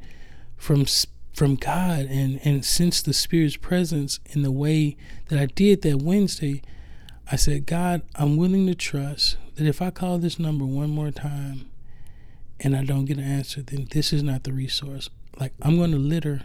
from 0.57 0.85
from 1.33 1.55
God 1.55 2.01
and 2.07 2.41
and 2.45 2.65
since 2.65 3.01
the 3.01 3.13
Spirit's 3.13 3.57
presence 3.57 4.21
in 4.27 4.43
the 4.43 4.53
way 4.53 4.97
that 5.29 5.39
I 5.39 5.47
did 5.47 5.83
that 5.83 6.03
Wednesday, 6.03 6.63
I 7.31 7.37
said, 7.37 7.67
God, 7.67 8.03
I'm 8.17 8.37
willing 8.37 8.67
to 8.67 8.75
trust 8.75 9.37
that 9.55 9.67
if 9.67 9.81
I 9.81 9.91
call 9.91 10.19
this 10.19 10.39
number 10.39 10.65
one 10.65 10.91
more 10.91 11.11
time 11.11 11.71
and 12.59 12.77
I 12.77 12.85
don't 12.85 13.07
get 13.07 13.19
an 13.19 13.25
answer, 13.25 13.63
then 13.63 13.89
this 13.91 14.13
is 14.13 14.23
not 14.23 14.45
the 14.45 14.53
resource. 14.53 15.09
Like 15.39 15.55
I'm 15.63 15.77
going 15.77 15.93
to 15.93 15.99
litter. 15.99 16.43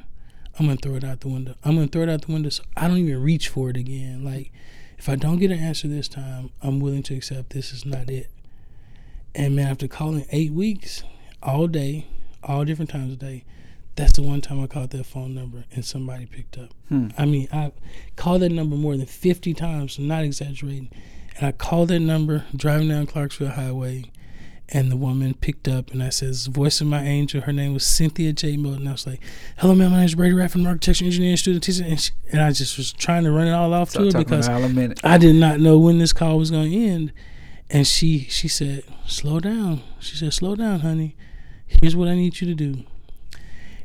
I'm 0.57 0.67
to 0.67 0.75
throw 0.75 0.95
it 0.95 1.03
out 1.03 1.21
the 1.21 1.27
window. 1.27 1.55
I'm 1.63 1.77
to 1.77 1.87
throw 1.87 2.03
it 2.03 2.09
out 2.09 2.21
the 2.25 2.31
window 2.31 2.49
so 2.49 2.63
I 2.77 2.87
don't 2.87 2.97
even 2.97 3.21
reach 3.21 3.49
for 3.49 3.69
it 3.69 3.77
again. 3.77 4.23
Like 4.23 4.51
if 4.97 5.09
I 5.09 5.15
don't 5.15 5.37
get 5.37 5.51
an 5.51 5.59
answer 5.59 5.87
this 5.87 6.07
time, 6.07 6.51
I'm 6.61 6.79
willing 6.79 7.03
to 7.03 7.15
accept 7.15 7.51
this 7.51 7.73
is 7.73 7.85
not 7.85 8.09
it. 8.09 8.29
And 9.33 9.55
man, 9.55 9.67
after 9.67 9.87
calling 9.87 10.25
eight 10.31 10.53
weeks, 10.53 11.03
all 11.43 11.67
day, 11.67 12.07
all 12.43 12.63
different 12.63 12.89
times 12.89 13.13
a 13.13 13.17
day, 13.17 13.43
that's 13.95 14.13
the 14.13 14.21
one 14.21 14.41
time 14.41 14.61
I 14.61 14.67
called 14.67 14.91
that 14.91 15.05
phone 15.05 15.35
number 15.35 15.65
and 15.73 15.85
somebody 15.85 16.25
picked 16.25 16.57
up. 16.57 16.73
Hmm. 16.89 17.09
I 17.17 17.25
mean, 17.25 17.47
I 17.51 17.71
called 18.15 18.41
that 18.41 18.51
number 18.51 18.75
more 18.75 18.95
than 18.95 19.05
50 19.05 19.53
times, 19.53 19.97
I'm 19.97 20.07
not 20.07 20.23
exaggerating. 20.23 20.89
And 21.37 21.47
I 21.47 21.51
called 21.51 21.89
that 21.89 21.99
number 21.99 22.45
driving 22.55 22.89
down 22.89 23.07
Clarksville 23.07 23.49
Highway 23.49 24.11
and 24.69 24.91
the 24.91 24.97
woman 24.97 25.35
picked 25.35 25.67
up 25.67 25.91
and 25.91 26.01
I 26.01 26.09
says, 26.09 26.47
Voice 26.47 26.81
of 26.81 26.87
my 26.87 27.03
angel. 27.03 27.41
Her 27.41 27.53
name 27.53 27.73
was 27.73 27.85
Cynthia 27.85 28.33
J. 28.33 28.57
Milton. 28.57 28.87
I 28.87 28.93
was 28.93 29.05
like, 29.05 29.21
Hello, 29.57 29.75
ma'am. 29.75 29.91
My 29.91 29.97
name 29.97 30.05
is 30.05 30.15
Brady 30.15 30.33
Radford, 30.33 30.65
architecture 30.65 31.05
engineering 31.05 31.37
student 31.37 31.63
teacher. 31.63 31.83
And, 31.83 32.01
she, 32.01 32.11
and 32.31 32.41
I 32.41 32.51
just 32.51 32.77
was 32.77 32.91
trying 32.91 33.23
to 33.25 33.31
run 33.31 33.47
it 33.47 33.53
all 33.53 33.73
off 33.73 33.91
Stop 33.91 34.09
to 34.09 34.11
her 34.11 34.23
because 34.23 34.49
I 35.03 35.17
did 35.17 35.35
not 35.35 35.59
know 35.59 35.77
when 35.77 35.99
this 35.99 36.13
call 36.13 36.37
was 36.37 36.49
going 36.51 36.71
to 36.71 36.77
end. 36.77 37.13
And 37.69 37.87
she 37.87 38.19
she 38.29 38.47
said, 38.47 38.83
Slow 39.05 39.39
down. 39.39 39.81
She 39.99 40.15
said, 40.15 40.33
Slow 40.33 40.55
down, 40.55 40.79
honey. 40.79 41.15
Here's 41.67 41.95
what 41.95 42.07
I 42.07 42.15
need 42.15 42.41
you 42.41 42.47
to 42.47 42.55
do. 42.55 42.83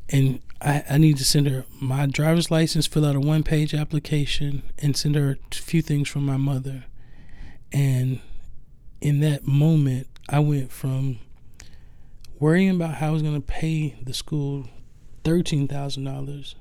And 0.08 0.40
I, 0.62 0.84
I 0.90 0.98
need 0.98 1.16
to 1.18 1.24
send 1.24 1.46
her 1.48 1.64
my 1.80 2.06
driver's 2.06 2.50
license, 2.50 2.86
fill 2.86 3.06
out 3.06 3.16
a 3.16 3.20
one 3.20 3.42
page 3.42 3.74
application, 3.74 4.62
and 4.78 4.96
send 4.96 5.14
her 5.14 5.38
a 5.50 5.54
few 5.54 5.82
things 5.82 6.08
from 6.08 6.24
my 6.24 6.36
mother. 6.36 6.84
And 7.72 8.20
in 9.00 9.20
that 9.20 9.46
moment, 9.46 10.08
I 10.32 10.38
went 10.38 10.70
from 10.70 11.18
worrying 12.38 12.70
about 12.70 12.94
how 12.94 13.08
I 13.08 13.10
was 13.10 13.22
going 13.22 13.34
to 13.34 13.40
pay 13.40 13.96
the 14.02 14.14
school 14.14 14.68
thirteen 15.24 15.66
thousand 15.66 16.04
dollars 16.04 16.54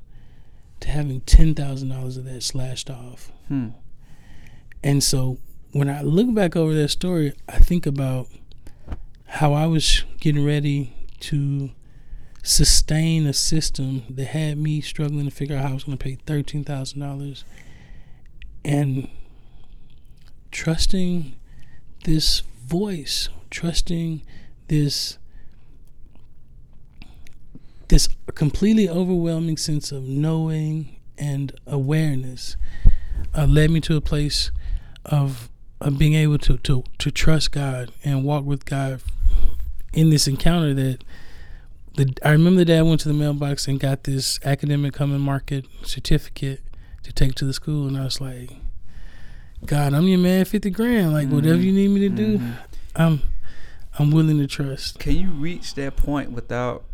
to 0.80 0.90
having 0.90 1.22
ten 1.22 1.54
thousand 1.54 1.90
dollars 1.90 2.18
of 2.18 2.26
that 2.26 2.42
slashed 2.42 2.90
off. 2.90 3.32
Hmm. 3.48 3.70
And 4.84 5.04
so 5.04 5.38
when 5.72 5.88
I 5.88 6.02
look 6.02 6.34
back 6.34 6.56
over 6.56 6.74
that 6.74 6.90
story, 6.90 7.34
I 7.48 7.60
think 7.60 7.86
about 7.86 8.28
how 9.26 9.54
I 9.54 9.68
was 9.68 10.04
getting 10.20 10.44
ready 10.44 10.96
to 11.20 11.70
sustain 12.42 13.28
a 13.28 13.34
system 13.34 14.04
that 14.10 14.26
had 14.26 14.58
me 14.58 14.82
struggling 14.82 15.26
to 15.26 15.32
figure 15.32 15.56
out 15.56 15.64
how 15.64 15.70
I 15.70 15.74
was 15.74 15.84
going 15.84 15.98
to 15.98 16.04
pay 16.04 16.18
thirteen 16.26 16.64
thousand 16.64 17.02
dollars, 17.02 17.46
and 18.66 19.08
trusting 20.52 21.36
this 22.06 22.42
voice 22.66 23.30
trusting 23.50 24.22
this 24.68 25.18
this 27.88 28.08
completely 28.36 28.88
overwhelming 28.88 29.58
sense 29.58 29.92
of 29.92 30.04
knowing 30.04 30.96
and 31.18 31.54
awareness 31.66 32.56
uh, 33.36 33.46
led 33.46 33.72
me 33.72 33.82
to 33.82 33.96
a 33.96 34.02
place 34.02 34.52
of 35.06 35.50
of 35.82 35.98
being 35.98 36.14
able 36.14 36.38
to, 36.38 36.58
to 36.58 36.84
to 36.98 37.10
trust 37.10 37.52
God 37.52 37.92
and 38.04 38.24
walk 38.24 38.44
with 38.46 38.66
God 38.66 39.02
in 39.94 40.10
this 40.10 40.28
encounter 40.28 40.74
that 40.74 41.04
the 41.96 42.14
I 42.24 42.32
remember 42.32 42.60
the 42.60 42.66
day 42.66 42.78
I 42.78 42.82
went 42.84 43.00
to 43.02 43.08
the 43.08 43.14
mailbox 43.14 43.68
and 43.68 43.80
got 43.80 44.04
this 44.04 44.40
academic 44.46 44.94
common 44.94 45.22
market 45.22 45.66
certificate 45.84 46.62
to 47.04 47.12
take 47.14 47.34
to 47.36 47.46
the 47.46 47.54
school 47.54 47.88
and 47.88 47.98
I 47.98 48.04
was 48.06 48.22
like 48.22 48.52
God, 49.66 49.94
I'm 49.94 50.08
your 50.08 50.20
man, 50.20 50.46
fifty 50.46 50.70
grand. 50.70 51.12
Like 51.12 51.28
whatever 51.30 51.58
Mhm. 51.58 51.64
you 51.64 51.72
need 51.74 51.88
me 51.90 52.00
to 52.02 52.10
do, 52.10 52.38
Mhm. 52.38 52.56
I'm 52.96 53.22
I'm 54.00 54.12
willing 54.12 54.38
to 54.38 54.48
trust. 54.48 54.98
Can 55.00 55.16
you 55.16 55.30
reach 55.30 55.76
that 55.76 55.96
point 55.98 56.32
without 56.32 56.86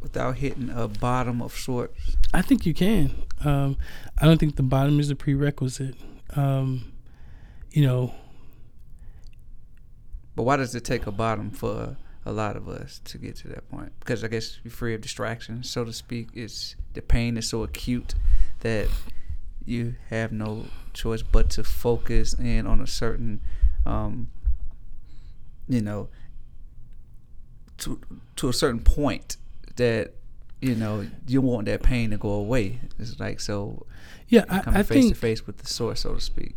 without 0.00 0.36
hitting 0.36 0.68
a 0.68 0.86
bottom 0.86 1.40
of 1.40 1.52
sorts? 1.52 2.16
I 2.34 2.42
think 2.42 2.66
you 2.66 2.74
can. 2.74 3.22
Um, 3.44 3.76
I 4.18 4.26
don't 4.26 4.38
think 4.38 4.56
the 4.56 4.62
bottom 4.62 5.00
is 5.00 5.10
a 5.10 5.16
prerequisite. 5.16 5.94
Um, 6.36 6.92
you 7.70 7.86
know, 7.86 8.12
But 10.34 10.42
why 10.44 10.56
does 10.56 10.74
it 10.74 10.84
take 10.84 11.06
a 11.06 11.12
bottom 11.12 11.50
for 11.50 11.96
a 12.24 12.32
lot 12.32 12.56
of 12.56 12.68
us 12.68 13.00
to 13.04 13.18
get 13.18 13.36
to 13.36 13.48
that 13.48 13.68
point? 13.70 13.92
Because 14.00 14.24
I 14.24 14.28
guess 14.28 14.58
you're 14.62 14.72
free 14.72 14.94
of 14.94 15.00
distractions, 15.00 15.68
so 15.70 15.84
to 15.84 15.92
speak. 15.92 16.28
It's 16.34 16.76
the 16.94 17.02
pain 17.02 17.36
is 17.36 17.48
so 17.48 17.62
acute 17.62 18.14
that 18.60 18.88
you 19.64 19.94
have 20.10 20.32
no 20.32 20.66
choice 20.92 21.22
but 21.22 21.50
to 21.50 21.64
focus 21.64 22.34
in 22.34 22.66
on 22.66 22.80
a 22.80 22.86
certain, 22.86 23.40
um, 23.86 24.28
you 25.72 25.80
know, 25.80 26.08
to 27.78 27.98
to 28.36 28.48
a 28.48 28.52
certain 28.52 28.80
point 28.80 29.36
that 29.76 30.12
you 30.60 30.74
know 30.74 31.06
you 31.26 31.40
want 31.40 31.66
that 31.66 31.82
pain 31.82 32.10
to 32.10 32.18
go 32.18 32.30
away. 32.30 32.80
It's 32.98 33.18
like 33.18 33.40
so 33.40 33.86
yeah, 34.28 34.44
I, 34.48 34.62
I 34.66 34.82
face 34.82 34.86
to 34.88 34.94
think 34.94 35.16
face 35.16 35.46
with 35.46 35.58
the 35.58 35.66
source, 35.66 36.00
so 36.00 36.14
to 36.14 36.20
speak. 36.20 36.54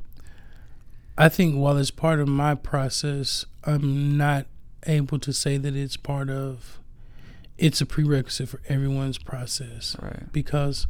I 1.18 1.30
think 1.30 1.56
while 1.56 1.78
it's 1.78 1.92
part 1.92 2.20
of 2.20 2.28
my 2.28 2.56
process, 2.56 3.46
I'm 3.64 4.18
not 4.18 4.48
able 4.86 5.18
to 5.20 5.32
say 5.32 5.58
that 5.58 5.76
it's 5.76 5.98
part 5.98 6.30
of. 6.30 6.80
It's 7.58 7.80
a 7.80 7.86
prerequisite 7.86 8.50
for 8.50 8.60
everyone's 8.68 9.18
process 9.18 9.96
Right. 10.02 10.30
because 10.34 10.88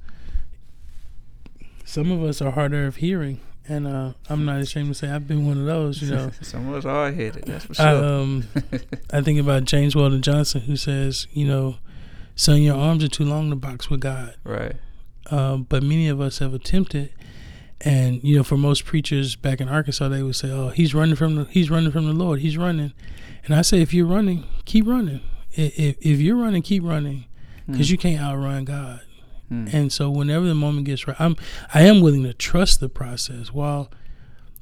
some 1.86 2.12
of 2.12 2.24
us 2.24 2.42
are 2.42 2.50
harder 2.52 2.88
of 2.88 2.96
hearing, 2.96 3.40
and 3.68 3.88
uh, 3.88 4.14
I'm 4.30 4.46
not 4.46 4.60
ashamed 4.62 4.90
to 4.90 4.94
say 4.94 5.10
I've 5.10 5.28
been 5.28 5.46
one 5.48 5.58
of 5.60 5.66
those. 5.66 6.02
You 6.02 6.12
know, 6.16 6.32
Some 6.42 6.68
of 6.70 6.76
us 6.76 6.86
are 6.86 7.12
headed. 7.12 7.46
That's 7.46 7.66
for 7.66 7.74
sure. 7.74 7.88
um, 8.06 8.44
I 9.12 9.22
think 9.22 9.40
about 9.40 9.66
James 9.66 9.96
Weldon 9.96 10.22
Johnson, 10.22 10.62
who 10.62 10.76
says, 10.76 11.28
you 11.34 11.46
know, 11.48 11.78
son, 12.36 12.62
your 12.62 12.76
arms 12.78 13.04
are 13.04 13.08
too 13.08 13.26
long 13.26 13.50
to 13.50 13.56
box 13.56 13.90
with 13.90 14.02
God. 14.02 14.36
right. 14.44 14.76
Um, 15.32 15.64
but 15.64 15.82
many 15.82 16.08
of 16.08 16.22
us 16.22 16.38
have 16.38 16.54
attempted, 16.54 17.12
and 17.82 18.24
you 18.24 18.38
know, 18.38 18.44
for 18.44 18.58
most 18.58 18.86
preachers 18.86 19.36
back 19.36 19.60
in 19.60 19.68
Arkansas, 19.68 20.08
they 20.10 20.22
would 20.22 20.36
say, 20.36 20.52
"Oh, 20.52 20.70
he's 20.70 20.94
running 20.94 21.16
from 21.16 21.36
the 21.36 21.46
he's 21.46 21.72
running 21.72 21.92
from 21.92 22.06
the 22.06 22.14
Lord. 22.14 22.42
He's 22.42 22.58
running," 22.60 22.94
and 23.46 23.56
I 23.56 23.64
say, 23.64 23.82
if 23.82 23.92
you're 23.92 24.06
running, 24.06 24.44
keep 24.66 24.86
running. 24.86 25.22
I- 25.58 25.74
If 25.76 25.98
if 26.00 26.20
you're 26.20 26.36
running, 26.36 26.62
keep 26.62 26.84
running, 26.84 27.26
because 27.66 27.88
Mm. 27.88 27.92
you 27.92 27.98
can't 27.98 28.22
outrun 28.22 28.66
God. 28.66 29.02
Mm. 29.52 29.74
And 29.74 29.92
so, 29.94 30.10
whenever 30.10 30.46
the 30.46 30.56
moment 30.56 30.86
gets 30.88 31.08
right, 31.08 31.20
I'm 31.20 31.36
I 31.74 31.82
am 31.84 32.02
willing 32.02 32.24
to 32.24 32.34
trust 32.34 32.80
the 32.80 32.90
process. 32.90 33.54
While 33.54 33.92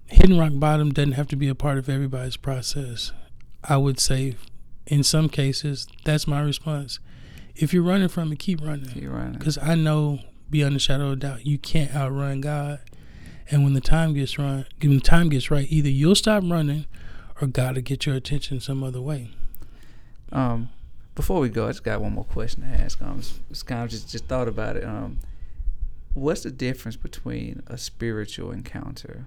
hitting 0.07 0.37
rock 0.37 0.51
bottom 0.55 0.91
doesn't 0.91 1.13
have 1.13 1.27
to 1.29 1.35
be 1.35 1.47
a 1.47 1.55
part 1.55 1.77
of 1.77 1.87
everybody's 1.89 2.37
process, 2.37 3.11
I 3.63 3.77
would 3.77 3.99
say, 3.99 4.35
in 4.87 5.03
some 5.03 5.29
cases, 5.29 5.87
that's 6.03 6.27
my 6.27 6.41
response. 6.41 6.99
If 7.55 7.73
you're 7.73 7.83
running 7.83 8.09
from 8.09 8.31
it, 8.31 8.39
keep 8.39 8.61
running 8.61 8.89
Keep 8.89 9.09
running. 9.09 9.33
because 9.33 9.57
I 9.57 9.75
know 9.75 10.19
beyond 10.49 10.75
a 10.75 10.79
shadow 10.79 11.07
of 11.07 11.13
a 11.13 11.15
doubt 11.15 11.45
you 11.45 11.57
can't 11.57 11.95
outrun 11.95 12.41
God. 12.41 12.79
And 13.51 13.63
when 13.63 13.73
the 13.73 13.81
time 13.81 14.13
gets 14.13 14.37
run, 14.39 14.65
when 14.81 14.95
the 14.95 15.01
time 15.01 15.29
gets 15.29 15.51
right, 15.51 15.67
either 15.69 15.89
you'll 15.89 16.15
stop 16.15 16.43
running, 16.45 16.85
or 17.41 17.47
God 17.47 17.75
will 17.75 17.81
get 17.81 18.05
your 18.05 18.15
attention 18.15 18.59
some 18.59 18.83
other 18.83 19.01
way. 19.01 19.29
Um, 20.31 20.69
before 21.15 21.39
we 21.39 21.49
go, 21.49 21.65
I 21.65 21.69
just 21.69 21.83
got 21.83 22.01
one 22.01 22.13
more 22.13 22.23
question 22.23 22.63
to 22.63 22.67
ask. 22.67 23.01
Um, 23.01 23.21
kind 23.65 23.83
of 23.83 23.89
just 23.89 24.09
just 24.09 24.25
thought 24.25 24.47
about 24.47 24.77
it. 24.77 24.83
Um, 24.83 25.19
what's 26.13 26.41
the 26.41 26.51
difference 26.51 26.95
between 26.95 27.63
a 27.67 27.77
spiritual 27.77 28.51
encounter 28.51 29.25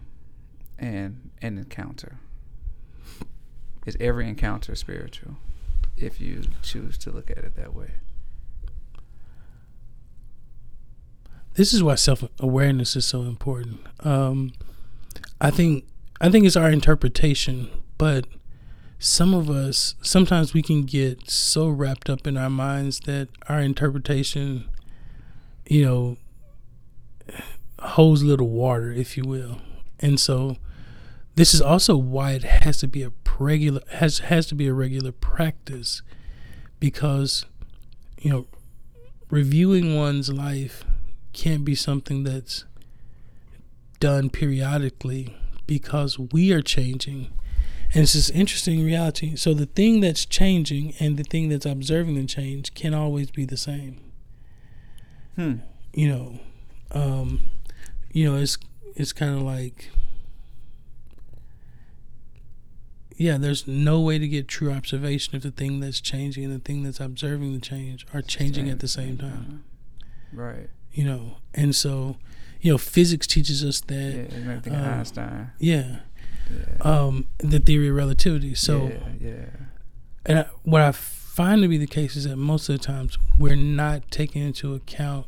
and 0.79 1.31
an 1.43 1.59
encounter? 1.59 2.19
Is 3.85 3.97
every 4.01 4.29
encounter 4.29 4.75
spiritual, 4.75 5.37
if 5.97 6.21
you 6.21 6.43
choose 6.63 6.99
to 6.99 7.11
look 7.11 7.31
at 7.31 7.39
it 7.39 7.55
that 7.55 7.73
way? 7.73 7.93
This 11.55 11.73
is 11.73 11.83
why 11.83 11.95
self 11.95 12.25
awareness 12.41 12.97
is 12.97 13.07
so 13.07 13.23
important. 13.23 13.81
Um, 14.01 14.53
I 15.41 15.51
think 15.51 15.85
I 16.21 16.31
think 16.31 16.47
it's 16.47 16.57
our 16.57 16.71
interpretation, 16.71 17.71
but 17.97 18.27
some 18.99 19.35
of 19.35 19.51
us 19.51 19.95
sometimes 20.01 20.55
we 20.55 20.63
can 20.63 20.85
get 20.85 21.31
so 21.31 21.69
wrapped 21.69 22.09
up 22.09 22.27
in 22.27 22.37
our 22.37 22.51
minds 22.51 23.01
that 23.01 23.29
our 23.49 23.61
interpretation, 23.61 24.69
you 25.69 25.85
know, 25.85 26.17
holds 27.81 28.23
little 28.23 28.49
water, 28.49 28.91
if 28.91 29.17
you 29.17 29.25
will. 29.25 29.59
And 30.01 30.19
so 30.19 30.57
this 31.35 31.55
is 31.55 31.61
also 31.61 31.97
why 31.97 32.33
it 32.33 32.45
has 32.45 32.79
to 32.79 32.89
be 32.89 33.03
a 33.03 33.13
regular 33.39 33.83
has 33.93 34.21
has 34.21 34.47
to 34.47 34.55
be 34.55 34.67
a 34.67 34.73
regular 34.73 35.13
practice 35.13 36.01
because 36.81 37.45
you 38.19 38.31
know 38.31 38.47
reviewing 39.31 39.95
one's 39.95 40.33
life 40.33 40.85
can't 41.35 41.65
be 41.65 41.75
something 41.75 42.25
that's 42.25 42.65
done 44.01 44.31
periodically 44.31 45.37
because 45.67 46.19
we 46.19 46.51
are 46.51 46.63
changing 46.63 47.31
and 47.97 48.03
it's 48.03 48.13
this 48.13 48.29
interesting 48.31 48.85
reality 48.85 49.35
so 49.37 49.55
the 49.55 49.65
thing 49.67 50.01
that's 50.01 50.25
changing 50.27 50.93
and 51.01 51.17
the 51.17 51.23
thing 51.25 51.49
that's 51.49 51.65
observing 51.67 52.15
the 52.15 52.27
change 52.27 52.75
can 52.75 52.93
always 52.95 53.31
be 53.31 53.45
the 53.45 53.57
same 53.57 53.99
Hmm. 55.37 55.55
you 55.93 56.09
know 56.09 56.41
um 56.93 57.41
you 58.13 58.31
know 58.31 58.37
it's 58.39 58.57
it's 58.95 59.13
kind 59.13 59.35
of 59.35 59.43
like 59.43 59.91
yeah 63.17 63.37
there's 63.39 63.67
no 63.67 64.01
way 64.01 64.19
to 64.19 64.29
get 64.29 64.49
true 64.49 64.71
observation 64.73 65.35
if 65.37 65.43
the 65.43 65.51
thing 65.51 65.81
that's 65.81 66.01
changing 66.01 66.45
and 66.45 66.55
the 66.55 66.59
thing 66.59 66.83
that's 66.83 67.01
observing 67.01 67.53
the 67.55 67.61
change 67.61 68.07
are 68.13 68.23
changing 68.23 68.69
at 68.69 68.81
the 68.81 68.89
same 68.89 69.17
time 69.19 69.65
Right. 70.33 70.69
you 70.93 71.05
know 71.05 71.37
and 71.55 71.75
so 71.75 72.17
you 72.61 72.73
know 72.73 72.79
physics 72.79 73.27
teaches 73.27 73.65
us 73.65 73.81
that 73.83 74.15
It 74.15 74.33
made 74.33 74.47
me 74.57 74.61
think 74.61 74.77
uh, 74.77 74.81
Einstein. 74.81 75.51
yeah 75.59 75.77
Yeah. 75.77 75.97
Um 76.81 77.27
the 77.39 77.59
theory 77.59 77.89
of 77.89 77.95
relativity 77.97 78.55
so 78.55 78.89
yeah. 79.21 79.29
Yeah. 79.31 79.45
and 80.25 80.39
I, 80.41 80.47
what 80.65 80.81
i 80.83 80.93
find 80.93 81.63
to 81.63 81.69
be 81.69 81.77
the 81.79 81.87
case 81.87 82.17
is 82.17 82.25
that 82.25 82.37
most 82.37 82.69
of 82.69 82.79
the 82.79 82.85
times 82.85 83.19
we're 83.39 83.57
not 83.57 84.11
taking 84.11 84.43
into 84.43 84.75
account 84.75 85.27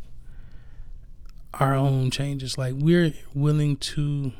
our 1.54 1.74
own 1.74 2.10
changes 2.10 2.56
like 2.56 2.74
we're 2.76 3.12
willing 3.34 3.76
to 3.78 4.32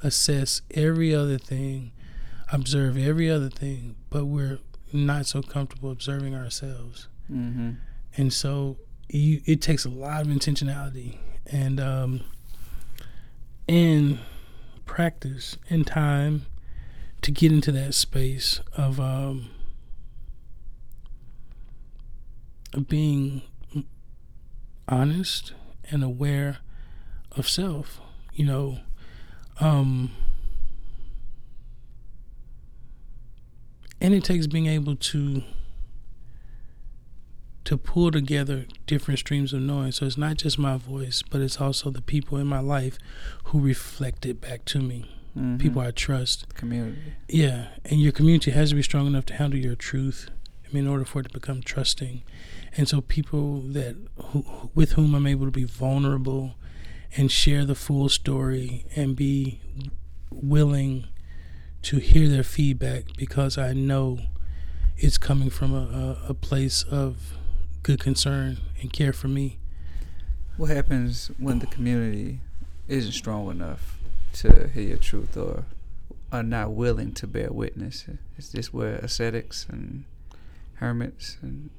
assess 0.00 0.62
every 0.72 1.14
other 1.14 1.38
thing 1.38 1.92
observe 2.52 2.96
every 2.96 3.30
other 3.30 3.48
thing 3.48 3.94
but 4.10 4.24
we're 4.26 4.58
not 4.92 5.26
so 5.26 5.42
comfortable 5.42 5.90
observing 5.90 6.34
ourselves 6.34 7.08
Mm-hmm. 7.32 7.70
and 8.16 8.32
so 8.32 8.76
you, 9.08 9.40
it 9.46 9.60
takes 9.60 9.84
a 9.84 9.88
lot 9.88 10.20
of 10.20 10.28
intentionality 10.28 11.16
and 11.46 11.80
um, 11.80 12.20
and 13.68 14.18
practice 14.86 15.58
and 15.68 15.86
time 15.86 16.46
to 17.22 17.30
get 17.30 17.52
into 17.52 17.72
that 17.72 17.92
space 17.92 18.60
of 18.76 18.98
um, 18.98 19.50
of 22.72 22.88
being 22.88 23.42
honest 24.88 25.52
and 25.90 26.02
aware 26.02 26.58
of 27.32 27.48
self. 27.48 28.00
You 28.32 28.46
know, 28.46 28.78
um, 29.60 30.12
and 34.00 34.14
it 34.14 34.24
takes 34.24 34.46
being 34.46 34.66
able 34.66 34.96
to 34.96 35.42
to 37.66 37.76
pull 37.76 38.10
together 38.10 38.64
different 38.86 39.18
streams 39.18 39.52
of 39.52 39.60
knowing. 39.60 39.92
So 39.92 40.06
it's 40.06 40.16
not 40.16 40.38
just 40.38 40.58
my 40.58 40.76
voice, 40.76 41.22
but 41.28 41.40
it's 41.40 41.60
also 41.60 41.90
the 41.90 42.00
people 42.00 42.38
in 42.38 42.46
my 42.46 42.60
life 42.60 42.96
who 43.44 43.60
reflect 43.60 44.24
it 44.24 44.40
back 44.40 44.64
to 44.66 44.78
me. 44.78 45.10
Mm-hmm. 45.36 45.58
People 45.58 45.82
I 45.82 45.90
trust. 45.90 46.54
community. 46.54 47.14
Yeah, 47.28 47.66
and 47.84 48.00
your 48.00 48.12
community 48.12 48.52
has 48.52 48.70
to 48.70 48.76
be 48.76 48.82
strong 48.82 49.06
enough 49.06 49.26
to 49.26 49.34
handle 49.34 49.58
your 49.58 49.74
truth 49.74 50.30
I 50.64 50.74
mean, 50.74 50.84
in 50.84 50.90
order 50.90 51.04
for 51.04 51.20
it 51.20 51.24
to 51.24 51.32
become 51.32 51.60
trusting. 51.60 52.22
And 52.76 52.88
so 52.88 53.00
people 53.00 53.60
that 53.60 53.96
who, 54.16 54.70
with 54.74 54.92
whom 54.92 55.14
I'm 55.14 55.26
able 55.26 55.46
to 55.46 55.52
be 55.52 55.64
vulnerable 55.64 56.54
and 57.16 57.30
share 57.30 57.64
the 57.64 57.74
full 57.74 58.08
story 58.08 58.86
and 58.96 59.14
be 59.14 59.60
willing 60.30 61.06
to 61.82 61.98
hear 61.98 62.28
their 62.28 62.42
feedback 62.42 63.04
because 63.16 63.58
I 63.58 63.72
know 63.72 64.20
it's 64.96 65.18
coming 65.18 65.50
from 65.50 65.74
a, 65.74 66.18
a, 66.26 66.30
a 66.30 66.34
place 66.34 66.82
of 66.82 67.36
good 67.86 68.00
concern 68.00 68.58
and 68.80 68.92
care 68.92 69.12
for 69.12 69.28
me. 69.28 69.60
What 70.56 70.70
happens 70.70 71.30
when 71.38 71.60
the 71.60 71.66
community 71.66 72.40
isn't 72.88 73.12
strong 73.12 73.48
enough 73.48 73.98
to 74.32 74.66
hear 74.66 74.82
your 74.82 74.96
truth 74.96 75.36
or 75.36 75.62
are 76.32 76.42
not 76.42 76.72
willing 76.72 77.12
to 77.12 77.28
bear 77.28 77.52
witness? 77.52 78.06
Is 78.36 78.50
this 78.50 78.72
where 78.72 78.96
ascetics 78.96 79.66
and 79.70 80.02
hermits 80.74 81.36
and 81.40 81.70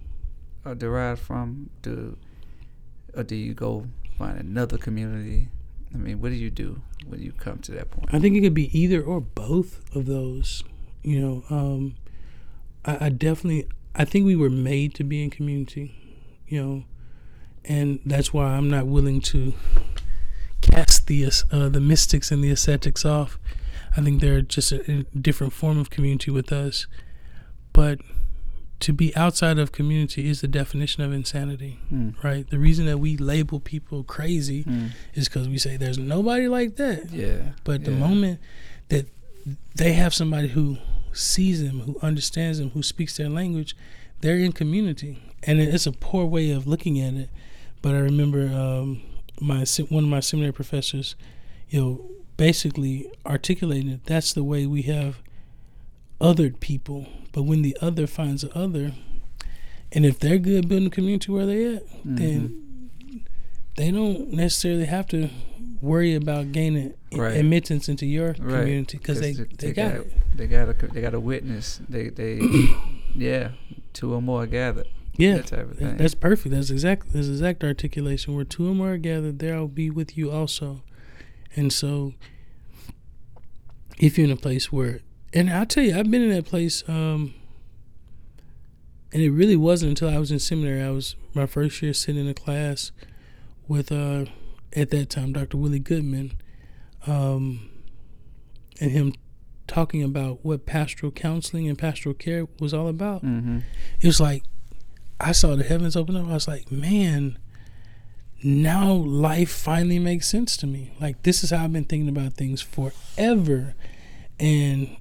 are 0.63 0.75
derived 0.75 1.19
from? 1.19 1.71
Do 1.81 2.15
or 3.13 3.23
do 3.23 3.35
you 3.35 3.53
go 3.53 3.87
find 4.17 4.39
another 4.39 4.77
community 4.77 5.49
I 5.93 5.97
mean, 5.97 6.21
what 6.21 6.29
do 6.29 6.35
you 6.35 6.49
do 6.49 6.81
when 7.05 7.21
you 7.21 7.33
come 7.33 7.59
to 7.59 7.71
that 7.73 7.91
point? 7.91 8.13
I 8.13 8.19
think 8.19 8.37
it 8.37 8.41
could 8.41 8.53
be 8.53 8.77
either 8.77 9.01
or 9.01 9.19
both 9.19 9.93
of 9.93 10.05
those. 10.05 10.63
You 11.03 11.19
know, 11.19 11.43
um, 11.49 11.95
I, 12.85 13.07
I 13.07 13.09
definitely, 13.09 13.67
I 13.97 14.05
think 14.05 14.25
we 14.25 14.35
were 14.35 14.49
made 14.49 14.93
to 14.95 15.03
be 15.03 15.23
in 15.23 15.29
community. 15.29 15.95
You 16.47 16.63
know, 16.63 16.83
and 17.65 17.99
that's 18.05 18.33
why 18.33 18.45
I'm 18.45 18.69
not 18.69 18.87
willing 18.87 19.19
to 19.21 19.53
cast 20.61 21.07
the 21.07 21.25
uh, 21.51 21.69
the 21.69 21.81
mystics 21.81 22.31
and 22.31 22.43
the 22.43 22.51
ascetics 22.51 23.05
off. 23.05 23.37
I 23.95 24.01
think 24.01 24.21
they're 24.21 24.41
just 24.41 24.71
a, 24.71 24.91
a 24.91 25.03
different 25.17 25.53
form 25.53 25.77
of 25.77 25.89
community 25.89 26.31
with 26.31 26.51
us, 26.51 26.87
but 27.73 27.99
to 28.79 28.93
be 28.93 29.15
outside 29.15 29.57
of 29.57 29.71
community 29.71 30.29
is 30.29 30.41
the 30.41 30.47
definition 30.47 31.03
of 31.03 31.11
insanity, 31.11 31.79
mm. 31.91 32.21
right? 32.23 32.47
The 32.47 32.59
reason 32.59 32.85
that 32.85 32.99
we 32.99 33.17
label 33.17 33.59
people 33.59 34.03
crazy 34.03 34.63
mm. 34.63 34.91
is 35.15 35.27
because 35.27 35.49
we 35.49 35.57
say 35.57 35.77
there's 35.77 35.97
nobody 35.97 36.47
like 36.47 36.75
that. 36.75 37.09
Yeah. 37.11 37.53
But 37.63 37.81
yeah. 37.81 37.85
the 37.87 37.91
moment 37.93 38.39
that 38.89 39.07
they 39.75 39.93
have 39.93 40.13
somebody 40.13 40.49
who 40.49 40.77
sees 41.17 41.63
them, 41.63 41.81
who 41.81 41.97
understands 42.01 42.59
them, 42.59 42.71
who 42.71 42.83
speaks 42.83 43.17
their 43.17 43.29
language, 43.29 43.75
they're 44.21 44.37
in 44.37 44.51
community, 44.51 45.21
and 45.43 45.59
it's 45.59 45.85
a 45.85 45.91
poor 45.91 46.25
way 46.25 46.51
of 46.51 46.67
looking 46.67 46.99
at 46.99 47.13
it. 47.13 47.29
But 47.81 47.95
I 47.95 47.99
remember 47.99 48.47
um, 48.47 49.01
my 49.39 49.65
one 49.89 50.03
of 50.03 50.09
my 50.09 50.19
seminary 50.19 50.53
professors, 50.53 51.15
you 51.69 51.79
know, 51.79 52.09
basically 52.37 53.11
articulating 53.25 53.89
it. 53.89 54.05
That's 54.05 54.33
the 54.33 54.43
way 54.43 54.65
we 54.65 54.83
have 54.83 55.17
othered 56.19 56.59
people. 56.59 57.07
But 57.31 57.43
when 57.43 57.61
the 57.61 57.77
other 57.81 58.07
finds 58.07 58.41
the 58.41 58.57
other, 58.57 58.93
and 59.91 60.05
if 60.05 60.19
they're 60.19 60.37
good 60.37 60.67
building 60.67 60.89
community 60.89 61.31
where 61.31 61.45
they 61.45 61.75
at, 61.75 61.85
mm-hmm. 61.87 62.15
then 62.15 62.63
they 63.75 63.91
don't 63.91 64.31
necessarily 64.31 64.85
have 64.85 65.07
to 65.07 65.29
worry 65.81 66.15
about 66.15 66.51
gaining 66.51 66.93
right. 67.13 67.37
admittance 67.37 67.87
into 67.87 68.05
your 68.05 68.29
right. 68.39 68.61
community 68.61 68.97
because 68.97 69.19
they, 69.21 69.33
they, 69.33 69.43
they 69.57 69.73
got, 69.73 69.91
got, 69.91 70.01
it. 70.01 70.13
They 70.37 70.47
got 70.47 70.69
a 70.69 70.73
they 70.87 71.01
got 71.01 71.13
a 71.13 71.19
witness. 71.19 71.81
They 71.89 72.09
they 72.09 72.39
yeah, 73.15 73.51
two 73.93 74.13
or 74.13 74.21
more 74.21 74.45
gathered. 74.45 74.87
Yeah, 75.15 75.37
that 75.37 75.97
that's 75.97 76.13
perfect. 76.13 76.53
That's 76.53 76.69
exact. 76.69 77.11
That's 77.11 77.27
exact 77.27 77.63
articulation. 77.63 78.35
Where 78.35 78.45
two 78.45 78.69
or 78.69 78.75
more 78.75 78.93
are 78.93 78.97
gathered, 78.97 79.39
there 79.39 79.55
I'll 79.55 79.67
be 79.67 79.89
with 79.89 80.15
you 80.15 80.31
also. 80.31 80.83
And 81.55 81.73
so, 81.73 82.13
if 83.97 84.17
you're 84.17 84.25
in 84.25 84.31
a 84.31 84.37
place 84.37 84.71
where 84.71 84.99
and 85.33 85.49
I'll 85.49 85.65
tell 85.65 85.83
you, 85.83 85.97
I've 85.97 86.09
been 86.09 86.21
in 86.21 86.29
that 86.29 86.45
place, 86.45 86.83
um, 86.87 87.33
and 89.11 89.21
it 89.21 89.31
really 89.31 89.55
wasn't 89.55 89.89
until 89.89 90.09
I 90.09 90.19
was 90.19 90.31
in 90.31 90.39
seminary. 90.39 90.81
I 90.81 90.91
was 90.91 91.15
my 91.33 91.45
first 91.45 91.81
year 91.81 91.93
sitting 91.93 92.21
in 92.21 92.27
a 92.27 92.33
class 92.33 92.91
with, 93.67 93.91
uh, 93.91 94.25
at 94.73 94.89
that 94.91 95.09
time, 95.09 95.33
Dr. 95.33 95.57
Willie 95.57 95.79
Goodman, 95.79 96.33
um, 97.05 97.69
and 98.79 98.91
him 98.91 99.13
talking 99.67 100.01
about 100.01 100.43
what 100.43 100.65
pastoral 100.65 101.11
counseling 101.11 101.67
and 101.67 101.77
pastoral 101.77 102.15
care 102.15 102.47
was 102.59 102.73
all 102.73 102.87
about. 102.87 103.23
Mm-hmm. 103.23 103.59
It 104.01 104.07
was 104.07 104.19
like 104.19 104.43
I 105.19 105.31
saw 105.31 105.55
the 105.55 105.63
heavens 105.63 105.95
open 105.95 106.15
up. 106.15 106.27
I 106.27 106.33
was 106.33 106.47
like, 106.47 106.71
man, 106.71 107.37
now 108.43 108.91
life 108.91 109.49
finally 109.51 109.99
makes 109.99 110.27
sense 110.27 110.57
to 110.57 110.67
me. 110.67 110.93
Like 110.99 111.23
this 111.23 111.43
is 111.43 111.49
how 111.49 111.63
I've 111.63 111.73
been 111.73 111.85
thinking 111.85 112.09
about 112.09 112.33
things 112.33 112.61
forever, 112.61 113.75
and 114.39 114.97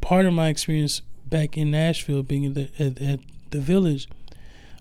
part 0.00 0.26
of 0.26 0.32
my 0.32 0.48
experience 0.48 1.02
back 1.26 1.56
in 1.56 1.70
Nashville, 1.70 2.22
being 2.22 2.46
at 2.46 2.54
the, 2.54 2.70
at, 2.78 3.00
at 3.00 3.20
the 3.50 3.60
village, 3.60 4.08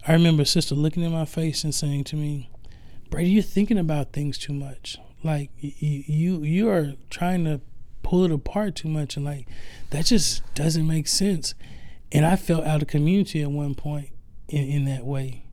I 0.08 0.13
remember 0.13 0.43
a 0.43 0.45
sister 0.45 0.76
looking 0.76 1.04
in 1.04 1.12
my 1.12 1.26
face 1.26 1.63
and 1.63 1.74
saying 1.74 2.06
to 2.06 2.15
me, 2.15 2.50
"Brady, 3.10 3.32
you're 3.32 3.43
thinking 3.43 3.78
about 3.78 4.13
things 4.13 4.38
too 4.38 4.54
much. 4.54 4.97
Like 5.24 5.50
you, 5.60 6.04
you, 6.08 6.43
you 6.43 6.69
are 6.69 6.93
trying 7.10 7.45
to 7.45 7.62
pull 8.04 8.26
it 8.26 8.32
apart 8.32 8.76
too 8.76 8.90
much, 8.90 9.16
and 9.16 9.26
like 9.26 9.48
that 9.92 10.06
just 10.06 10.42
doesn't 10.54 10.88
make 10.88 11.08
sense." 11.08 11.54
And 12.12 12.26
I 12.26 12.36
felt 12.36 12.66
out 12.66 12.82
of 12.82 12.88
community 12.88 13.42
at 13.42 13.52
one 13.52 13.74
point 13.74 14.10
in, 14.50 14.64
in 14.66 14.86
that 14.86 15.06
way. 15.06 15.46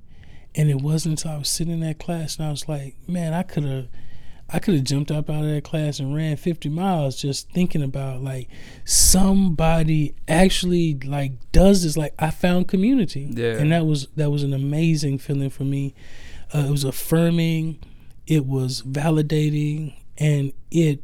And 0.55 0.69
it 0.69 0.81
wasn't 0.81 1.21
until 1.21 1.37
I 1.37 1.39
was 1.39 1.49
sitting 1.49 1.73
in 1.73 1.81
that 1.81 1.99
class 1.99 2.37
and 2.37 2.47
I 2.47 2.51
was 2.51 2.69
like, 2.69 2.97
man, 3.07 3.33
I 3.33 3.43
could 3.43 3.65
have 3.65 3.89
I 4.51 4.59
could 4.61 4.75
have 4.75 4.85
jumped 4.85 5.11
up 5.11 5.29
out 5.29 5.45
of 5.45 5.51
that 5.51 5.63
class 5.65 6.01
and 6.01 6.15
ran 6.15 6.37
50 6.37 6.71
miles 6.71 7.21
just 7.21 7.51
thinking 7.51 7.83
about 7.83 8.23
like 8.23 8.49
somebody 8.85 10.15
actually 10.27 10.95
like 11.05 11.33
does 11.53 11.85
this 11.85 11.97
like 11.97 12.15
I 12.19 12.31
found 12.31 12.67
community. 12.67 13.29
Yeah. 13.31 13.59
And 13.59 13.71
that 13.73 13.87
was 13.87 14.09
that 14.17 14.31
was 14.31 14.43
an 14.43 14.55
amazing 14.55 15.19
feeling 15.19 15.51
for 15.51 15.65
me. 15.65 15.95
Uh, 16.53 16.61
it 16.61 16.71
was 16.71 16.85
affirming, 16.85 17.79
it 18.27 18.47
was 18.47 18.83
validating 18.83 19.95
and 20.17 20.53
it 20.71 21.03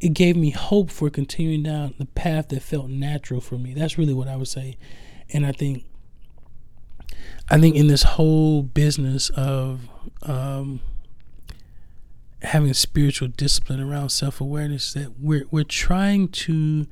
it 0.00 0.10
gave 0.10 0.36
me 0.36 0.50
hope 0.50 0.90
for 0.90 1.08
continuing 1.10 1.62
down 1.62 1.94
the 1.98 2.06
path 2.06 2.48
that 2.48 2.62
felt 2.62 2.88
natural 2.88 3.40
for 3.40 3.56
me. 3.56 3.72
That's 3.74 3.96
really 3.96 4.14
what 4.14 4.28
I 4.28 4.36
would 4.36 4.48
say. 4.48 4.76
And 5.32 5.46
I 5.46 5.52
think 5.52 5.84
I 7.48 7.60
think 7.60 7.76
in 7.76 7.86
this 7.86 8.02
whole 8.02 8.62
business 8.62 9.30
of 9.30 9.88
um, 10.22 10.80
having 12.42 12.74
spiritual 12.74 13.28
discipline 13.28 13.80
around 13.80 14.10
self 14.10 14.40
awareness 14.40 14.92
that 14.94 15.18
we're 15.18 15.44
we're 15.50 15.64
trying 15.64 16.28
to 16.28 16.86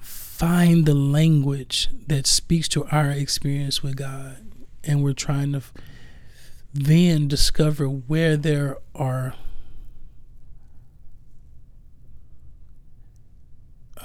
find 0.00 0.86
the 0.86 0.94
language 0.94 1.88
that 2.06 2.26
speaks 2.26 2.68
to 2.68 2.84
our 2.86 3.10
experience 3.10 3.82
with 3.82 3.96
God, 3.96 4.46
and 4.84 5.02
we're 5.02 5.12
trying 5.12 5.52
to 5.52 5.62
then 6.72 7.28
discover 7.28 7.86
where 7.86 8.36
there 8.36 8.78
are. 8.94 9.34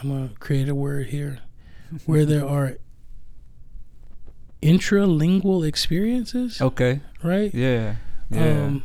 I'm 0.01 0.09
gonna 0.09 0.29
create 0.39 0.69
a 0.69 0.75
word 0.75 1.07
here, 1.07 1.39
where 2.05 2.25
there 2.25 2.47
are 2.47 2.77
intralingual 4.61 5.67
experiences. 5.67 6.61
Okay. 6.61 7.01
Right. 7.23 7.53
Yeah. 7.53 7.95
Yeah. 8.29 8.65
Um, 8.65 8.83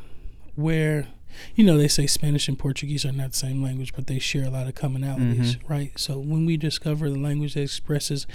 where 0.55 1.09
you 1.55 1.65
know, 1.65 1.77
they 1.77 1.89
say 1.89 2.07
Spanish 2.07 2.49
and 2.49 2.59
Portuguese 2.59 3.05
are 3.05 3.13
not 3.13 3.33
the 3.33 3.37
same 3.37 3.63
language, 3.63 3.93
but 3.95 4.07
they 4.07 4.19
share 4.19 4.45
a 4.45 4.51
lot 4.51 4.67
of 4.67 4.75
commonalities, 4.75 5.57
mm-hmm. 5.57 5.73
right? 5.73 5.99
So 5.99 6.19
when 6.19 6.47
we 6.47 6.57
discover 6.57 7.11
the 7.11 7.19
language 7.19 7.55
that 7.55 7.63
expresses 7.63 8.27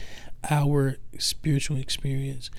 our 0.50 0.98
spiritual 1.18 1.78
experience, 1.78 2.50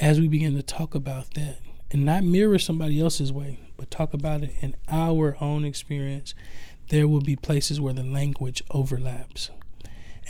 as 0.00 0.20
we 0.20 0.28
begin 0.28 0.54
to 0.54 0.62
talk 0.62 0.94
about 0.94 1.34
that 1.34 1.58
and 1.90 2.04
not 2.04 2.22
mirror 2.22 2.58
somebody 2.58 3.00
else's 3.00 3.32
way, 3.32 3.58
but 3.76 3.90
talk 3.90 4.14
about 4.14 4.42
it 4.42 4.52
in 4.60 4.76
our 4.88 5.36
own 5.40 5.64
experience, 5.64 6.34
there 6.90 7.08
will 7.08 7.20
be 7.20 7.36
places 7.36 7.80
where 7.80 7.94
the 7.94 8.04
language 8.04 8.62
overlaps. 8.70 9.50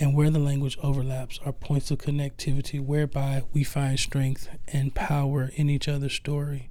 And 0.00 0.14
where 0.14 0.30
the 0.30 0.38
language 0.38 0.78
overlaps 0.82 1.40
are 1.44 1.52
points 1.52 1.90
of 1.90 1.98
connectivity 1.98 2.80
whereby 2.80 3.42
we 3.52 3.64
find 3.64 3.98
strength 3.98 4.48
and 4.68 4.94
power 4.94 5.50
in 5.54 5.68
each 5.68 5.88
other's 5.88 6.14
story. 6.14 6.70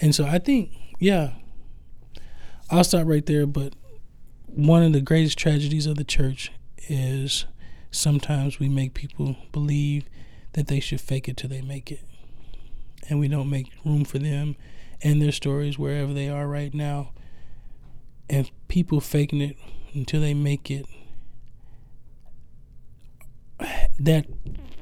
And 0.00 0.14
so 0.14 0.26
I 0.26 0.38
think, 0.38 0.70
yeah, 0.98 1.32
I'll 2.70 2.84
stop 2.84 3.06
right 3.06 3.24
there. 3.24 3.46
But 3.46 3.74
one 4.46 4.82
of 4.82 4.92
the 4.92 5.00
greatest 5.00 5.38
tragedies 5.38 5.86
of 5.86 5.96
the 5.96 6.04
church 6.04 6.52
is 6.88 7.46
sometimes 7.90 8.58
we 8.58 8.68
make 8.68 8.94
people 8.94 9.36
believe 9.52 10.04
that 10.52 10.66
they 10.66 10.80
should 10.80 11.00
fake 11.00 11.28
it 11.28 11.36
till 11.36 11.50
they 11.50 11.62
make 11.62 11.90
it. 11.90 12.04
And 13.08 13.18
we 13.18 13.28
don't 13.28 13.50
make 13.50 13.72
room 13.84 14.04
for 14.04 14.18
them 14.18 14.56
and 15.02 15.20
their 15.20 15.32
stories 15.32 15.78
wherever 15.78 16.12
they 16.12 16.28
are 16.28 16.46
right 16.46 16.74
now. 16.74 17.12
And 18.28 18.50
people 18.68 19.00
faking 19.00 19.40
it 19.40 19.56
until 19.94 20.20
they 20.20 20.34
make 20.34 20.70
it. 20.70 20.86
That 23.98 24.26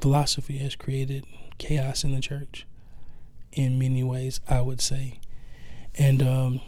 philosophy 0.01 0.57
has 0.59 0.75
created 0.75 1.25
chaos 1.57 2.03
in 2.03 2.13
the 2.13 2.21
church 2.21 2.65
in 3.51 3.77
many 3.77 4.03
ways, 4.03 4.39
I 4.49 4.61
would 4.61 4.81
say. 4.81 5.19
And 5.95 6.21
um, 6.23 6.61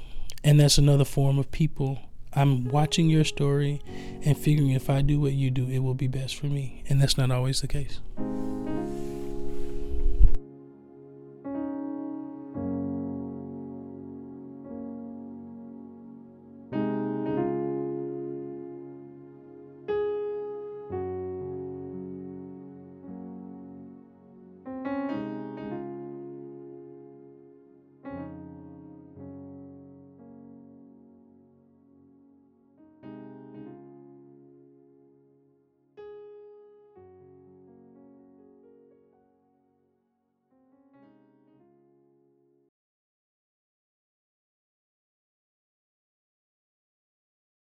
and 0.43 0.59
that's 0.59 0.77
another 0.77 1.05
form 1.05 1.39
of 1.39 1.51
people. 1.51 1.99
I'm 2.33 2.65
watching 2.65 3.09
your 3.09 3.23
story 3.25 3.81
and 4.23 4.37
figuring 4.37 4.71
if 4.71 4.89
I 4.89 5.01
do 5.01 5.19
what 5.19 5.33
you 5.33 5.51
do, 5.51 5.67
it 5.69 5.79
will 5.79 5.93
be 5.93 6.07
best 6.07 6.35
for 6.37 6.45
me. 6.47 6.83
And 6.87 7.01
that's 7.01 7.17
not 7.17 7.29
always 7.29 7.61
the 7.61 7.67
case. 7.67 7.99